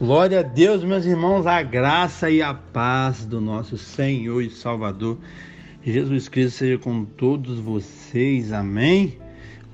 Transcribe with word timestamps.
Glória 0.00 0.38
a 0.38 0.42
Deus, 0.44 0.84
meus 0.84 1.04
irmãos, 1.04 1.44
a 1.44 1.60
graça 1.60 2.30
e 2.30 2.40
a 2.40 2.54
paz 2.54 3.24
do 3.24 3.40
nosso 3.40 3.76
Senhor 3.76 4.40
e 4.40 4.48
Salvador 4.48 5.18
Jesus 5.84 6.28
Cristo 6.28 6.58
seja 6.58 6.78
com 6.78 7.04
todos 7.04 7.58
vocês, 7.58 8.52
amém? 8.52 9.18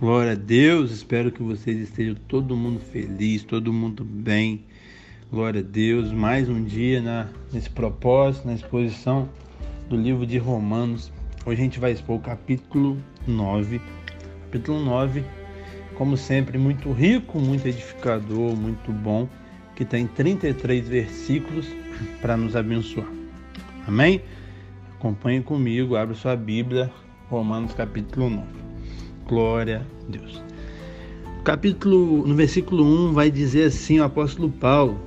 Glória 0.01 0.33
a 0.33 0.35
Deus, 0.35 0.91
espero 0.93 1.31
que 1.31 1.43
vocês 1.43 1.79
estejam 1.79 2.15
todo 2.27 2.57
mundo 2.57 2.81
feliz, 2.81 3.43
todo 3.43 3.71
mundo 3.71 4.03
bem. 4.03 4.65
Glória 5.31 5.61
a 5.61 5.63
Deus, 5.63 6.11
mais 6.11 6.49
um 6.49 6.65
dia 6.65 7.03
na, 7.03 7.29
nesse 7.53 7.69
propósito, 7.69 8.47
na 8.47 8.55
exposição 8.55 9.29
do 9.91 9.97
livro 9.97 10.27
de 10.27 10.39
Romanos. 10.39 11.13
Hoje 11.45 11.61
a 11.61 11.65
gente 11.65 11.79
vai 11.79 11.93
expor 11.93 12.17
o 12.17 12.21
capítulo 12.21 12.97
9. 13.27 13.79
Capítulo 14.45 14.83
9, 14.83 15.23
como 15.97 16.17
sempre, 16.17 16.57
muito 16.57 16.91
rico, 16.93 17.39
muito 17.39 17.69
edificador, 17.69 18.57
muito 18.57 18.91
bom 18.91 19.29
que 19.75 19.85
tem 19.85 20.07
33 20.07 20.89
versículos 20.89 21.67
para 22.21 22.37
nos 22.37 22.55
abençoar. 22.55 23.07
Amém? 23.87 24.23
Acompanhe 24.99 25.43
comigo, 25.43 25.97
abra 25.97 26.15
sua 26.15 26.37
Bíblia, 26.37 26.91
Romanos 27.29 27.75
capítulo 27.75 28.31
9. 28.31 28.47
Glória 29.27 29.83
a 29.83 30.11
Deus. 30.11 30.43
Capítulo, 31.43 32.27
no 32.27 32.35
versículo 32.35 32.85
1 32.85 33.13
vai 33.13 33.31
dizer 33.31 33.65
assim 33.65 34.01
o 34.01 34.05
apóstolo 34.05 34.49
Paulo: 34.49 34.99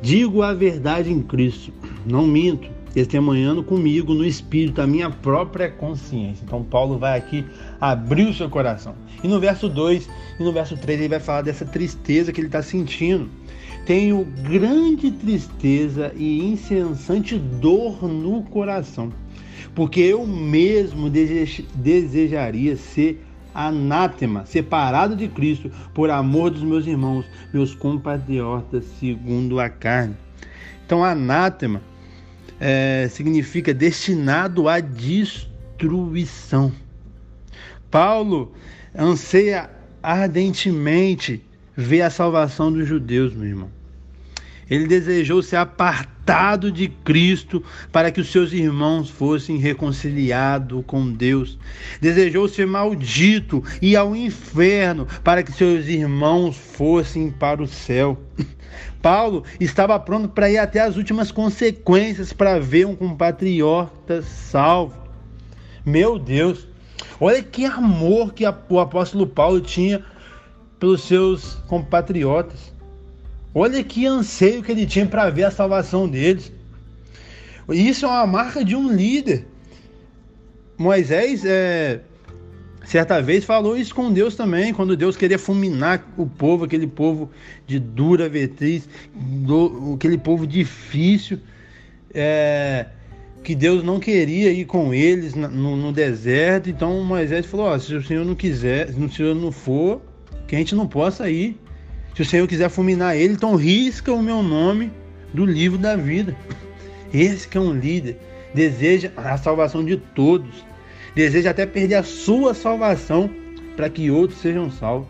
Digo 0.00 0.42
a 0.42 0.54
verdade 0.54 1.12
em 1.12 1.20
Cristo, 1.20 1.72
não 2.06 2.26
minto, 2.26 2.70
testemunhando 2.94 3.62
comigo 3.62 4.14
no 4.14 4.24
espírito 4.24 4.80
a 4.80 4.86
minha 4.86 5.10
própria 5.10 5.68
consciência. 5.68 6.44
Então 6.44 6.62
Paulo 6.62 6.98
vai 6.98 7.18
aqui 7.18 7.44
abrir 7.80 8.28
o 8.28 8.32
seu 8.32 8.48
coração. 8.48 8.94
E 9.22 9.28
no 9.28 9.40
verso 9.40 9.68
2 9.68 10.08
e 10.38 10.42
no 10.42 10.52
verso 10.52 10.76
3 10.76 11.00
ele 11.00 11.08
vai 11.08 11.20
falar 11.20 11.42
dessa 11.42 11.64
tristeza 11.64 12.32
que 12.32 12.40
ele 12.40 12.48
está 12.48 12.62
sentindo 12.62 13.28
tenho 13.86 14.24
grande 14.24 15.10
tristeza 15.10 16.12
e 16.16 16.40
incessante 16.40 17.38
dor 17.38 18.02
no 18.08 18.42
coração, 18.44 19.12
porque 19.74 20.00
eu 20.00 20.26
mesmo 20.26 21.10
desejaria 21.10 22.76
ser 22.76 23.24
anátema, 23.54 24.44
separado 24.46 25.14
de 25.14 25.28
Cristo, 25.28 25.70
por 25.92 26.10
amor 26.10 26.50
dos 26.50 26.62
meus 26.62 26.86
irmãos, 26.86 27.24
meus 27.52 27.74
compatriotas, 27.74 28.84
segundo 28.98 29.60
a 29.60 29.68
carne. 29.68 30.16
Então, 30.84 31.04
anátema 31.04 31.80
é, 32.58 33.08
significa 33.10 33.72
destinado 33.72 34.68
à 34.68 34.80
destruição. 34.80 36.72
Paulo 37.90 38.52
anseia 38.96 39.70
ardentemente 40.02 41.42
ver 41.76 42.02
a 42.02 42.10
salvação 42.10 42.72
dos 42.72 42.86
judeus, 42.86 43.34
meu 43.34 43.46
irmão. 43.48 43.70
Ele 44.68 44.86
desejou 44.86 45.42
ser 45.42 45.56
apartado 45.56 46.72
de 46.72 46.88
Cristo 46.88 47.62
para 47.92 48.10
que 48.10 48.20
os 48.20 48.30
seus 48.32 48.52
irmãos 48.52 49.10
fossem 49.10 49.58
reconciliados 49.58 50.82
com 50.86 51.12
Deus. 51.12 51.58
Desejou 52.00 52.48
ser 52.48 52.66
maldito 52.66 53.62
e 53.82 53.94
ao 53.94 54.16
inferno 54.16 55.06
para 55.22 55.42
que 55.42 55.52
seus 55.52 55.86
irmãos 55.86 56.56
fossem 56.56 57.30
para 57.30 57.62
o 57.62 57.66
céu. 57.66 58.18
Paulo 59.02 59.44
estava 59.60 60.00
pronto 60.00 60.28
para 60.30 60.50
ir 60.50 60.56
até 60.56 60.80
as 60.80 60.96
últimas 60.96 61.30
consequências 61.30 62.32
para 62.32 62.58
ver 62.58 62.86
um 62.86 62.96
compatriota 62.96 64.22
salvo. 64.22 64.96
Meu 65.84 66.18
Deus, 66.18 66.66
olha 67.20 67.42
que 67.42 67.66
amor 67.66 68.32
que 68.32 68.44
o 68.70 68.80
apóstolo 68.80 69.26
Paulo 69.26 69.60
tinha 69.60 70.02
pelos 70.78 71.02
seus 71.02 71.54
compatriotas. 71.66 72.72
Olha 73.54 73.82
que 73.84 74.06
anseio 74.06 74.62
que 74.62 74.72
ele 74.72 74.84
tinha 74.84 75.06
para 75.06 75.30
ver 75.30 75.44
a 75.44 75.50
salvação 75.50 76.08
deles. 76.08 76.52
Isso 77.68 78.04
é 78.04 78.08
uma 78.08 78.26
marca 78.26 78.64
de 78.64 78.74
um 78.74 78.92
líder. 78.92 79.46
Moisés, 80.76 81.44
é, 81.44 82.00
certa 82.84 83.22
vez, 83.22 83.44
falou 83.44 83.76
isso 83.76 83.94
com 83.94 84.12
Deus 84.12 84.34
também, 84.34 84.74
quando 84.74 84.96
Deus 84.96 85.16
queria 85.16 85.38
fulminar 85.38 86.04
o 86.16 86.26
povo, 86.26 86.64
aquele 86.64 86.86
povo 86.86 87.30
de 87.66 87.78
dura 87.78 88.28
vetriz, 88.28 88.88
do, 89.14 89.94
aquele 89.94 90.18
povo 90.18 90.46
difícil, 90.46 91.38
é, 92.12 92.86
que 93.44 93.54
Deus 93.54 93.84
não 93.84 94.00
queria 94.00 94.50
ir 94.50 94.64
com 94.64 94.92
eles 94.92 95.34
no, 95.34 95.76
no 95.76 95.92
deserto. 95.92 96.68
Então 96.68 97.04
Moisés 97.04 97.46
falou: 97.46 97.72
oh, 97.72 97.78
se 97.78 97.94
o 97.94 98.02
Senhor 98.02 98.24
não 98.24 98.34
quiser, 98.34 98.88
se 98.88 98.98
o 98.98 99.12
Senhor 99.12 99.34
não 99.34 99.52
for, 99.52 100.02
que 100.46 100.54
a 100.54 100.58
gente 100.58 100.74
não 100.74 100.86
possa 100.86 101.30
ir. 101.30 101.60
Se 102.14 102.22
o 102.22 102.24
Senhor 102.24 102.46
quiser 102.46 102.68
fulminar 102.68 103.16
ele, 103.16 103.34
então 103.34 103.56
risca 103.56 104.12
o 104.12 104.22
meu 104.22 104.42
nome 104.42 104.92
do 105.32 105.44
livro 105.44 105.78
da 105.78 105.96
vida. 105.96 106.36
Esse 107.12 107.48
que 107.48 107.58
é 107.58 107.60
um 107.60 107.72
líder, 107.72 108.18
deseja 108.54 109.10
a 109.16 109.36
salvação 109.36 109.84
de 109.84 109.96
todos, 109.96 110.64
deseja 111.14 111.50
até 111.50 111.66
perder 111.66 111.96
a 111.96 112.02
sua 112.02 112.54
salvação 112.54 113.28
para 113.76 113.90
que 113.90 114.10
outros 114.10 114.40
sejam 114.40 114.70
salvos. 114.70 115.08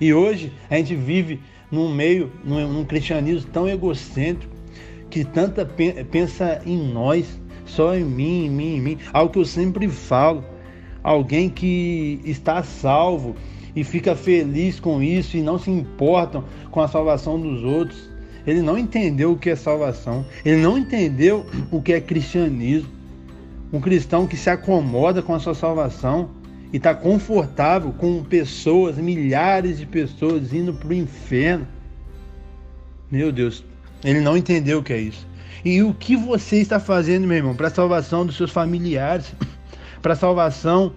E 0.00 0.12
hoje 0.12 0.52
a 0.70 0.76
gente 0.76 0.94
vive 0.94 1.40
num 1.70 1.92
meio, 1.92 2.32
num, 2.44 2.66
num 2.72 2.84
cristianismo 2.84 3.50
tão 3.50 3.68
egocêntrico, 3.68 4.52
que 5.10 5.24
tanta 5.24 5.66
pensa 6.10 6.62
em 6.64 6.90
nós, 6.90 7.38
só 7.66 7.94
em 7.94 8.04
mim, 8.04 8.46
em 8.46 8.50
mim, 8.50 8.76
em 8.76 8.80
mim. 8.80 8.98
Algo 9.12 9.32
que 9.32 9.38
eu 9.38 9.44
sempre 9.44 9.86
falo. 9.88 10.42
Alguém 11.02 11.50
que 11.50 12.20
está 12.24 12.62
salvo 12.62 13.36
e 13.74 13.82
fica 13.84 14.14
feliz 14.14 14.78
com 14.78 15.02
isso 15.02 15.36
e 15.36 15.42
não 15.42 15.58
se 15.58 15.70
importam 15.70 16.44
com 16.70 16.80
a 16.80 16.88
salvação 16.88 17.40
dos 17.40 17.62
outros. 17.62 18.10
Ele 18.46 18.60
não 18.60 18.76
entendeu 18.76 19.32
o 19.32 19.38
que 19.38 19.50
é 19.50 19.56
salvação, 19.56 20.24
ele 20.44 20.60
não 20.60 20.76
entendeu 20.76 21.46
o 21.70 21.80
que 21.80 21.92
é 21.92 22.00
cristianismo. 22.00 22.90
Um 23.72 23.80
cristão 23.80 24.26
que 24.26 24.36
se 24.36 24.50
acomoda 24.50 25.22
com 25.22 25.34
a 25.34 25.40
sua 25.40 25.54
salvação 25.54 26.30
e 26.72 26.76
está 26.76 26.94
confortável 26.94 27.92
com 27.92 28.22
pessoas, 28.22 28.98
milhares 28.98 29.78
de 29.78 29.86
pessoas 29.86 30.52
indo 30.52 30.74
para 30.74 30.88
o 30.88 30.94
inferno. 30.94 31.66
Meu 33.10 33.32
Deus, 33.32 33.64
ele 34.04 34.20
não 34.20 34.36
entendeu 34.36 34.80
o 34.80 34.82
que 34.82 34.92
é 34.92 35.00
isso. 35.00 35.26
E 35.64 35.82
o 35.82 35.94
que 35.94 36.16
você 36.16 36.56
está 36.56 36.80
fazendo, 36.80 37.26
meu 37.26 37.36
irmão, 37.36 37.54
para 37.54 37.68
a 37.68 37.70
salvação 37.70 38.26
dos 38.26 38.36
seus 38.36 38.50
familiares, 38.50 39.32
para 40.02 40.14
a 40.14 40.16
salvação 40.16 40.92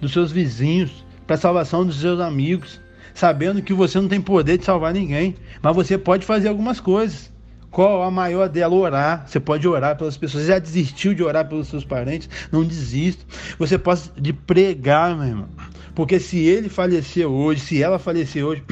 dos 0.00 0.12
seus 0.12 0.32
vizinhos, 0.32 1.04
para 1.26 1.36
a 1.36 1.38
salvação 1.38 1.84
dos 1.84 2.00
seus 2.00 2.20
amigos, 2.20 2.80
sabendo 3.14 3.62
que 3.62 3.74
você 3.74 4.00
não 4.00 4.08
tem 4.08 4.20
poder 4.20 4.58
de 4.58 4.64
salvar 4.64 4.92
ninguém, 4.92 5.36
mas 5.60 5.74
você 5.74 5.98
pode 5.98 6.24
fazer 6.24 6.48
algumas 6.48 6.80
coisas. 6.80 7.32
Qual 7.70 8.02
a 8.02 8.10
maior 8.10 8.48
dela? 8.48 8.74
Orar. 8.74 9.24
Você 9.26 9.38
pode 9.38 9.68
orar 9.68 9.96
pelas 9.98 10.16
pessoas. 10.16 10.44
Você 10.44 10.48
já 10.48 10.58
desistiu 10.58 11.12
de 11.12 11.22
orar 11.22 11.46
pelos 11.46 11.68
seus 11.68 11.84
parentes? 11.84 12.26
Não 12.50 12.64
desista. 12.64 13.22
Você 13.58 13.76
pode 13.76 14.10
de 14.16 14.32
pregar, 14.32 15.14
meu 15.14 15.26
irmão. 15.26 15.48
Porque 15.94 16.18
se 16.18 16.38
ele 16.38 16.70
falecer 16.70 17.26
hoje, 17.26 17.60
se 17.60 17.82
ela 17.82 17.98
falecer 17.98 18.44
hoje, 18.44 18.62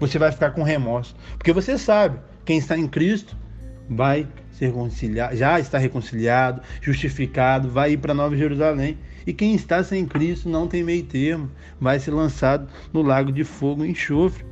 você 0.00 0.18
vai 0.18 0.32
ficar 0.32 0.52
com 0.52 0.62
remorso. 0.62 1.14
Porque 1.36 1.52
você 1.52 1.76
sabe, 1.76 2.18
quem 2.44 2.56
está 2.56 2.76
em 2.76 2.86
Cristo 2.86 3.36
vai 3.88 4.26
ser 4.52 4.66
reconciliado, 4.66 5.36
já 5.36 5.58
está 5.60 5.78
reconciliado, 5.78 6.62
justificado, 6.80 7.68
vai 7.70 7.92
ir 7.92 7.96
para 7.98 8.14
Nova 8.14 8.36
Jerusalém. 8.36 8.96
E 9.26 9.32
quem 9.32 9.54
está 9.54 9.82
sem 9.82 10.06
Cristo 10.06 10.48
não 10.48 10.66
tem 10.66 10.82
meio 10.82 11.04
termo, 11.04 11.50
vai 11.80 11.98
ser 11.98 12.10
lançado 12.10 12.68
no 12.92 13.02
lago 13.02 13.32
de 13.32 13.44
fogo 13.44 13.84
e 13.84 13.90
enxofre. 13.90 14.44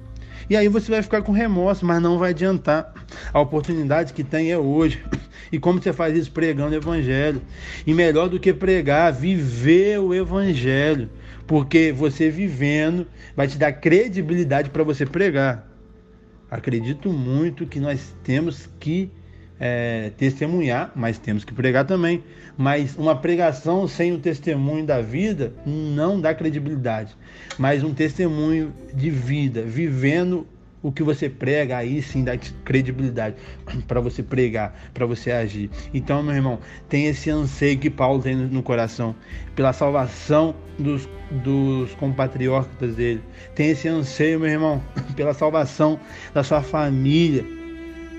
E 0.49 0.57
aí 0.57 0.69
você 0.69 0.91
vai 0.91 1.03
ficar 1.03 1.23
com 1.23 1.33
remorso, 1.33 1.87
mas 1.87 2.03
não 2.03 2.19
vai 2.19 2.31
adiantar. 2.31 2.93
A 3.33 3.41
oportunidade 3.41 4.13
que 4.13 4.25
tem 4.25 4.51
é 4.51 4.59
hoje. 4.59 5.05
E 5.51 5.59
como 5.59 5.83
você 5.83 5.93
faz 5.93 6.17
isso? 6.17 6.33
Pregando 6.33 6.73
o 6.73 6.79
Evangelho. 6.79 7.43
E 7.87 7.93
melhor 7.93 8.29
do 8.29 8.41
que 8.41 8.55
pregar, 8.55 9.13
viver 9.13 10.01
o 10.01 10.15
Evangelho. 10.15 11.11
Porque 11.47 11.93
você 11.93 12.31
vivendo 12.31 13.07
vai 13.37 13.47
te 13.47 13.59
dar 13.59 13.73
credibilidade 13.73 14.71
para 14.71 14.83
você 14.83 15.05
pregar. 15.05 15.69
Acredito 16.51 17.11
muito 17.13 17.67
que 17.67 17.79
nós 17.79 18.15
temos 18.23 18.69
que 18.81 19.11
é, 19.65 20.11
testemunhar, 20.17 20.91
mas 20.93 21.21
temos 21.21 21.45
que 21.45 21.55
pregar 21.55 21.85
também. 21.87 22.25
Mas 22.59 22.97
uma 22.97 23.15
pregação 23.15 23.87
sem 23.87 24.13
o 24.13 24.19
testemunho 24.19 24.85
da 24.85 25.01
vida 25.01 25.55
não 25.65 26.21
dá 26.21 26.35
credibilidade. 26.35 27.17
Mas 27.57 27.85
um 27.85 27.95
testemunho 27.95 28.75
de 28.93 29.09
vida, 29.09 29.63
vivendo 29.63 30.45
o 30.83 30.91
que 30.91 31.05
você 31.05 31.29
prega, 31.29 31.77
aí 31.77 32.03
sim 32.03 32.25
dá 32.25 32.37
credibilidade 32.65 33.37
para 33.87 34.01
você 34.01 34.21
pregar, 34.21 34.75
para 34.93 35.07
você 35.07 35.31
agir. 35.31 35.71
Então, 35.95 36.25
meu 36.25 36.35
irmão, 36.35 36.59
tem 36.89 37.07
esse 37.07 37.31
anseio 37.31 37.79
que 37.79 37.89
Paulo 37.89 38.21
tem 38.21 38.35
no 38.35 38.65
coração 38.65 39.15
pela 39.55 39.73
salvação 39.73 40.57
dos, 40.77 41.09
dos 41.31 41.95
compatriotas 41.95 42.97
dele. 42.97 43.23
Tem 43.55 43.71
esse 43.71 43.87
anseio, 43.87 44.41
meu 44.41 44.49
irmão, 44.49 44.83
pela 45.15 45.33
salvação 45.33 46.01
da 46.35 46.43
sua 46.43 46.63
família 46.63 47.62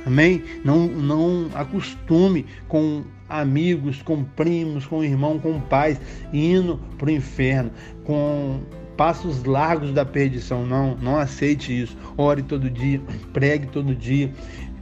Amém? 0.06 0.44
Não, 0.64 0.88
não 0.88 1.50
acostume 1.54 2.46
com 2.68 3.04
amigos, 3.30 4.02
com 4.02 4.24
primos, 4.24 4.86
com 4.86 5.04
irmão, 5.04 5.40
com 5.40 5.60
pais, 5.62 6.00
indo 6.32 6.80
para 6.98 7.08
o 7.08 7.12
inferno, 7.12 7.72
com 8.04 8.60
passos 8.98 9.44
largos 9.44 9.92
da 9.92 10.06
perdição. 10.06 10.66
Não, 10.66 10.96
não 10.98 11.18
aceite 11.18 11.82
isso. 11.82 11.98
Ore 12.18 12.44
todo 12.44 12.70
dia, 12.70 13.02
pregue 13.32 13.68
todo 13.68 13.96
dia, 13.96 14.32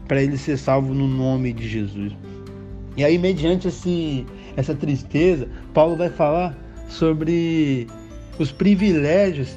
para 0.08 0.22
ele 0.22 0.38
ser 0.38 0.58
salvo 0.58 0.94
no 0.94 1.08
nome 1.08 1.54
de 1.54 1.68
Jesus. 1.68 2.14
E 2.98 3.04
aí, 3.04 3.18
mediante 3.18 3.68
esse, 3.68 4.26
essa 4.58 4.76
tristeza, 4.76 5.48
Paulo 5.74 5.96
vai 5.96 6.10
falar 6.10 6.58
sobre 6.90 7.88
os 8.38 8.52
privilégios 8.52 9.56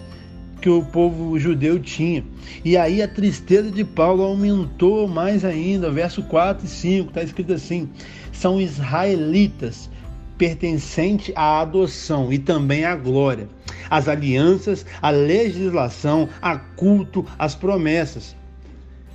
que 0.64 0.70
o 0.70 0.82
povo 0.82 1.38
judeu 1.38 1.78
tinha. 1.78 2.24
E 2.64 2.74
aí 2.74 3.02
a 3.02 3.06
tristeza 3.06 3.70
de 3.70 3.84
Paulo 3.84 4.22
aumentou 4.22 5.06
mais 5.06 5.44
ainda. 5.44 5.90
Verso 5.90 6.22
4 6.22 6.64
e 6.64 6.68
5 6.70 7.08
está 7.10 7.22
escrito 7.22 7.52
assim: 7.52 7.90
são 8.32 8.58
israelitas 8.58 9.90
pertencente 10.38 11.34
à 11.36 11.60
adoção 11.60 12.32
e 12.32 12.38
também 12.38 12.86
à 12.86 12.96
glória, 12.96 13.46
às 13.90 14.08
alianças, 14.08 14.86
à 15.02 15.10
legislação, 15.10 16.30
a 16.40 16.56
culto, 16.56 17.26
às 17.38 17.54
promessas. 17.54 18.34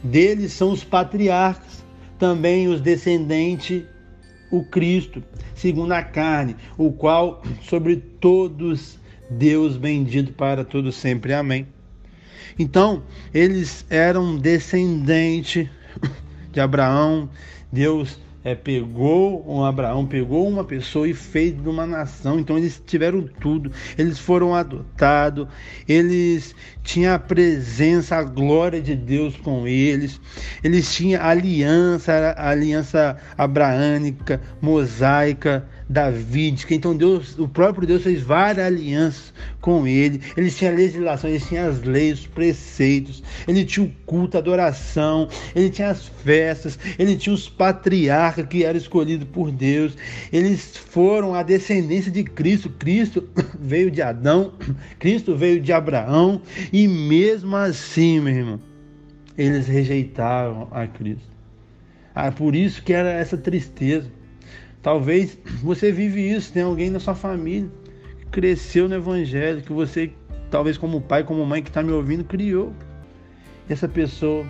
Deles 0.03 0.53
são 0.53 0.69
os 0.71 0.83
patriarcas, 0.83 1.83
também 2.19 2.67
os 2.67 2.79
descendentes, 2.79 3.85
o 4.51 4.63
Cristo, 4.63 5.23
segundo 5.55 5.93
a 5.93 6.03
carne, 6.03 6.55
o 6.77 6.91
qual 6.91 7.41
sobre 7.63 7.95
todos 7.95 8.98
Deus 9.29 9.77
bendito 9.77 10.33
para 10.33 10.63
todos 10.63 10.95
sempre. 10.95 11.33
Amém. 11.33 11.67
Então, 12.57 13.03
eles 13.33 13.85
eram 13.89 14.37
descendentes 14.37 15.69
de 16.51 16.59
Abraão. 16.59 17.29
Deus 17.71 18.19
é, 18.43 18.55
pegou 18.55 19.45
um 19.47 19.63
Abraão, 19.63 20.05
pegou 20.05 20.47
uma 20.47 20.63
pessoa 20.63 21.07
e 21.07 21.13
fez 21.13 21.55
de 21.61 21.67
uma 21.69 21.85
nação. 21.85 22.39
Então 22.39 22.57
eles 22.57 22.81
tiveram 22.85 23.27
tudo. 23.39 23.71
Eles 23.97 24.17
foram 24.17 24.55
adotados. 24.55 25.47
Eles 25.87 26.55
tinham 26.83 27.13
a 27.13 27.19
presença, 27.19 28.15
a 28.15 28.23
glória 28.23 28.81
de 28.81 28.95
Deus 28.95 29.35
com 29.37 29.67
eles. 29.67 30.19
Eles 30.63 30.93
tinham 30.93 31.21
aliança, 31.23 32.33
aliança 32.37 33.17
abraânica, 33.37 34.41
mosaica 34.61 35.67
davídica. 35.89 36.75
Então 36.75 36.95
Deus, 36.95 37.37
o 37.39 37.47
próprio 37.47 37.87
Deus 37.87 38.03
fez 38.03 38.21
várias 38.21 38.67
alianças 38.67 39.33
com 39.59 39.87
ele. 39.87 40.21
Ele 40.37 40.51
tinha 40.51 40.71
legislação, 40.71 41.29
ele 41.29 41.39
tinha 41.39 41.67
as 41.67 41.81
leis, 41.81 42.19
os 42.19 42.27
preceitos, 42.27 43.23
ele 43.47 43.65
tinha 43.65 43.85
o 43.85 43.91
culto, 44.05 44.37
a 44.37 44.39
adoração, 44.39 45.27
ele 45.55 45.69
tinha 45.71 45.89
as 45.89 46.07
festas, 46.07 46.77
ele 46.99 47.17
tinha 47.17 47.33
os 47.33 47.49
patriarcas 47.49 48.45
que 48.45 48.63
eram 48.63 48.77
escolhidos 48.77 49.27
por 49.29 49.51
Deus. 49.51 49.97
Eles 50.31 50.77
foram 50.77 51.33
a 51.33 51.41
descendência 51.41 52.11
de 52.11 52.23
Cristo. 52.23 52.69
Cristo 52.69 53.27
veio 53.59 53.89
de 53.89 54.01
Adão, 54.01 54.53
Cristo 54.99 55.35
veio 55.35 55.59
de 55.59 55.73
Abraão, 55.73 56.41
e 56.71 56.87
mesmo 56.87 57.55
assim, 57.55 58.19
meu 58.19 58.33
irmão, 58.33 58.59
eles 59.35 59.67
rejeitaram 59.67 60.67
a 60.71 60.85
Cristo. 60.85 61.29
Ah, 62.13 62.31
por 62.31 62.55
isso 62.55 62.83
que 62.83 62.93
era 62.93 63.09
essa 63.09 63.37
tristeza. 63.37 64.18
Talvez 64.81 65.37
você 65.61 65.91
vive 65.91 66.21
isso, 66.21 66.53
tem 66.53 66.63
alguém 66.63 66.89
na 66.89 66.99
sua 66.99 67.15
família 67.15 67.69
que 68.19 68.25
cresceu 68.27 68.87
no 68.87 68.95
evangelho, 68.95 69.61
que 69.61 69.73
você, 69.73 70.11
talvez 70.49 70.77
como 70.77 71.01
pai, 71.01 71.23
como 71.23 71.45
mãe 71.45 71.61
que 71.61 71.69
está 71.69 71.83
me 71.83 71.91
ouvindo, 71.91 72.23
criou. 72.23 72.73
E 73.69 73.73
essa 73.73 73.87
pessoa, 73.87 74.45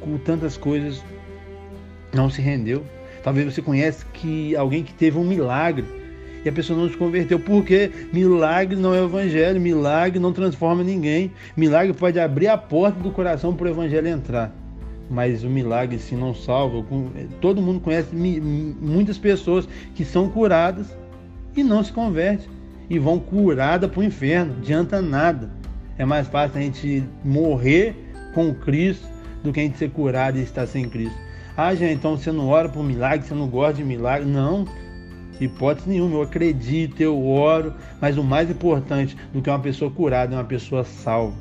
com 0.00 0.18
tantas 0.18 0.56
coisas, 0.56 1.02
não 2.12 2.28
se 2.28 2.42
rendeu. 2.42 2.84
Talvez 3.22 3.54
você 3.54 3.62
conhece 3.62 4.04
que 4.06 4.56
alguém 4.56 4.82
que 4.82 4.92
teve 4.92 5.16
um 5.16 5.24
milagre 5.24 5.84
e 6.44 6.48
a 6.48 6.52
pessoa 6.52 6.78
não 6.78 6.88
se 6.88 6.96
converteu. 6.96 7.38
Porque 7.38 7.90
milagre 8.12 8.76
não 8.76 8.94
é 8.94 9.02
evangelho, 9.02 9.60
milagre 9.60 10.18
não 10.18 10.32
transforma 10.32 10.82
ninguém. 10.82 11.32
Milagre 11.56 11.92
pode 11.92 12.18
abrir 12.18 12.48
a 12.48 12.58
porta 12.58 12.98
do 13.00 13.10
coração 13.10 13.54
para 13.54 13.66
o 13.66 13.70
evangelho 13.70 14.08
entrar 14.08 14.52
mas 15.08 15.44
o 15.44 15.48
milagre 15.48 15.98
se 15.98 16.14
não 16.14 16.34
salva. 16.34 16.84
Todo 17.40 17.62
mundo 17.62 17.80
conhece 17.80 18.14
muitas 18.14 19.18
pessoas 19.18 19.68
que 19.94 20.04
são 20.04 20.28
curadas 20.28 20.96
e 21.56 21.62
não 21.62 21.82
se 21.82 21.92
convertem 21.92 22.48
e 22.88 22.98
vão 22.98 23.18
curada 23.18 23.88
para 23.88 24.00
o 24.00 24.04
inferno. 24.04 24.54
Adianta 24.58 25.00
nada. 25.00 25.50
É 25.98 26.04
mais 26.04 26.28
fácil 26.28 26.58
a 26.58 26.62
gente 26.62 27.04
morrer 27.24 27.94
com 28.34 28.54
Cristo 28.54 29.08
do 29.42 29.52
que 29.52 29.60
a 29.60 29.62
gente 29.62 29.78
ser 29.78 29.90
curado 29.90 30.38
e 30.38 30.42
estar 30.42 30.66
sem 30.66 30.88
Cristo. 30.88 31.16
Ah, 31.56 31.74
gente, 31.74 31.94
então 31.94 32.16
você 32.16 32.30
não 32.30 32.48
ora 32.48 32.68
por 32.68 32.84
milagre, 32.84 33.26
você 33.26 33.34
não 33.34 33.48
gosta 33.48 33.74
de 33.74 33.84
milagre. 33.84 34.28
Não, 34.28 34.66
hipótese 35.40 35.88
nenhuma. 35.88 36.16
Eu 36.16 36.22
acredito, 36.22 37.00
eu 37.00 37.26
oro, 37.26 37.72
mas 38.00 38.18
o 38.18 38.22
mais 38.22 38.50
importante 38.50 39.16
do 39.32 39.40
que 39.40 39.48
uma 39.48 39.58
pessoa 39.58 39.90
curada 39.90 40.34
é 40.34 40.38
uma 40.38 40.44
pessoa 40.44 40.84
salva. 40.84 41.34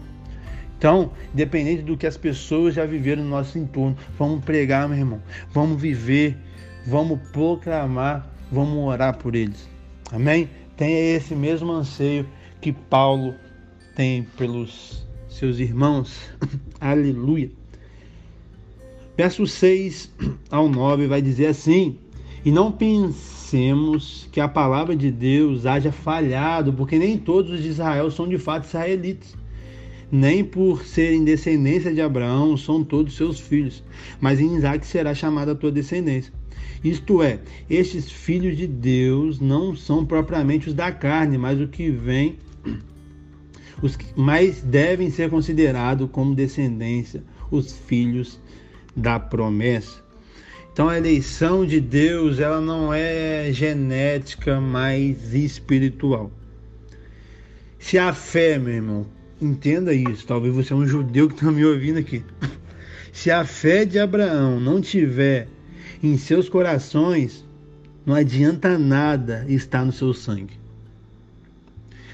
Então, 0.85 1.09
independente 1.33 1.81
do 1.81 1.97
que 1.97 2.05
as 2.05 2.15
pessoas 2.15 2.75
já 2.75 2.85
viveram 2.85 3.23
no 3.23 3.29
nosso 3.31 3.57
entorno, 3.57 3.97
vamos 4.19 4.45
pregar, 4.45 4.87
meu 4.87 4.95
irmão. 4.95 5.19
Vamos 5.51 5.81
viver, 5.81 6.37
vamos 6.85 7.19
proclamar, 7.29 8.31
vamos 8.51 8.77
orar 8.87 9.17
por 9.17 9.33
eles. 9.33 9.67
Amém? 10.11 10.47
Tenha 10.77 11.15
esse 11.15 11.33
mesmo 11.33 11.71
anseio 11.71 12.29
que 12.61 12.71
Paulo 12.71 13.33
tem 13.95 14.27
pelos 14.37 15.07
seus 15.27 15.57
irmãos. 15.57 16.29
Aleluia. 16.79 17.49
Verso 19.17 19.47
6 19.47 20.13
ao 20.51 20.69
9 20.69 21.07
vai 21.07 21.19
dizer 21.19 21.47
assim: 21.47 21.97
E 22.45 22.51
não 22.51 22.71
pensemos 22.71 24.29
que 24.31 24.39
a 24.39 24.47
palavra 24.47 24.95
de 24.95 25.09
Deus 25.09 25.65
haja 25.65 25.91
falhado, 25.91 26.71
porque 26.71 26.99
nem 26.99 27.17
todos 27.17 27.49
os 27.49 27.63
de 27.63 27.69
Israel 27.69 28.11
são 28.11 28.29
de 28.29 28.37
fato 28.37 28.65
israelitas 28.65 29.35
nem 30.11 30.43
por 30.43 30.85
serem 30.85 31.23
descendência 31.23 31.93
de 31.93 32.01
Abraão 32.01 32.55
são 32.55 32.83
todos 32.83 33.15
seus 33.15 33.39
filhos, 33.39 33.83
mas 34.19 34.39
em 34.39 34.55
Isaac 34.55 34.85
será 34.85 35.13
chamada 35.13 35.51
a 35.51 35.55
tua 35.55 35.71
descendência. 35.71 36.31
Isto 36.83 37.23
é, 37.23 37.39
estes 37.69 38.11
filhos 38.11 38.55
de 38.55 38.67
Deus 38.67 39.39
não 39.39 39.75
são 39.75 40.05
propriamente 40.05 40.67
os 40.67 40.73
da 40.73 40.91
carne, 40.91 41.37
mas 41.37 41.59
o 41.59 41.67
que 41.67 41.89
vem, 41.89 42.37
os 43.81 43.95
que 43.95 44.05
mais 44.19 44.61
devem 44.61 45.09
ser 45.09 45.29
considerados 45.29 46.09
como 46.11 46.35
descendência, 46.35 47.23
os 47.49 47.73
filhos 47.73 48.39
da 48.95 49.19
promessa. 49.19 50.03
Então 50.71 50.89
a 50.89 50.97
eleição 50.97 51.65
de 51.65 51.79
Deus, 51.79 52.37
ela 52.37 52.59
não 52.59 52.93
é 52.93 53.49
genética, 53.51 54.59
mas 54.59 55.33
espiritual. 55.33 56.29
Se 57.79 57.97
a 57.97 58.13
fé, 58.13 58.59
meu 58.59 58.73
irmão, 58.73 59.07
Entenda 59.45 59.93
isso. 59.93 60.25
Talvez 60.25 60.55
você 60.55 60.73
é 60.73 60.75
um 60.75 60.87
judeu 60.87 61.27
que 61.27 61.35
está 61.35 61.51
me 61.51 61.63
ouvindo 61.63 61.99
aqui. 61.99 62.23
Se 63.13 63.29
a 63.29 63.45
fé 63.45 63.85
de 63.85 63.99
Abraão 63.99 64.59
não 64.59 64.81
tiver 64.81 65.47
em 66.01 66.17
seus 66.17 66.49
corações, 66.49 67.45
não 68.03 68.15
adianta 68.15 68.75
nada 68.79 69.45
estar 69.47 69.85
no 69.85 69.91
seu 69.91 70.15
sangue. 70.15 70.59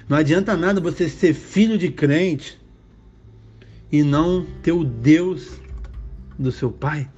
Não 0.10 0.18
adianta 0.18 0.58
nada 0.58 0.82
você 0.82 1.08
ser 1.08 1.34
filho 1.34 1.78
de 1.78 1.90
crente 1.90 2.60
e 3.90 4.04
não 4.04 4.46
ter 4.62 4.74
o 4.74 4.84
Deus 4.84 5.58
do 6.38 6.52
seu 6.52 6.70
pai. 6.70 7.10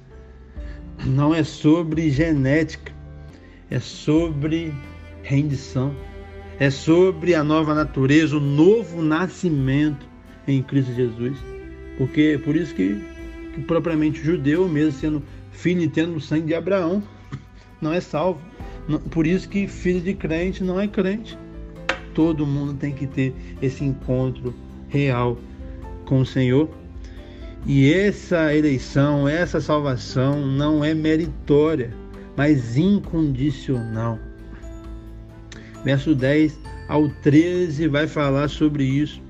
Não 1.04 1.34
é 1.34 1.42
sobre 1.42 2.08
genética, 2.08 2.92
é 3.68 3.80
sobre 3.80 4.72
rendição 5.24 5.92
é 6.58 6.70
sobre 6.70 7.34
a 7.34 7.42
nova 7.42 7.74
natureza, 7.74 8.36
o 8.36 8.40
novo 8.40 9.02
nascimento 9.02 10.06
em 10.46 10.62
Cristo 10.62 10.92
Jesus. 10.92 11.36
Porque 11.98 12.40
por 12.44 12.56
isso 12.56 12.74
que, 12.74 13.00
que 13.54 13.60
propriamente 13.62 14.22
judeu, 14.22 14.68
mesmo 14.68 14.92
sendo 14.92 15.22
filho 15.52 15.82
e 15.82 15.88
tendo 15.88 16.16
o 16.16 16.20
sangue 16.20 16.48
de 16.48 16.54
Abraão, 16.54 17.02
não 17.80 17.92
é 17.92 18.00
salvo. 18.00 18.40
Por 19.10 19.26
isso 19.26 19.48
que 19.48 19.66
filho 19.66 20.00
de 20.00 20.14
crente 20.14 20.62
não 20.62 20.78
é 20.78 20.86
crente. 20.86 21.38
Todo 22.12 22.46
mundo 22.46 22.74
tem 22.74 22.92
que 22.92 23.06
ter 23.06 23.34
esse 23.60 23.84
encontro 23.84 24.54
real 24.88 25.38
com 26.04 26.20
o 26.20 26.26
Senhor. 26.26 26.68
E 27.66 27.90
essa 27.92 28.54
eleição, 28.54 29.26
essa 29.26 29.60
salvação 29.60 30.46
não 30.46 30.84
é 30.84 30.92
meritória, 30.92 31.94
mas 32.36 32.76
incondicional. 32.76 34.18
Verso 35.84 36.14
10 36.14 36.58
ao 36.88 37.08
13 37.08 37.88
vai 37.88 38.06
falar 38.06 38.48
sobre 38.48 38.84
isso. 38.84 39.22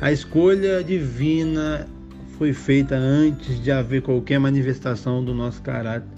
A 0.00 0.10
escolha 0.10 0.82
divina 0.82 1.86
foi 2.36 2.52
feita 2.52 2.96
antes 2.96 3.62
de 3.62 3.70
haver 3.70 4.02
qualquer 4.02 4.38
manifestação 4.38 5.24
do 5.24 5.34
nosso 5.34 5.62
caráter. 5.62 6.08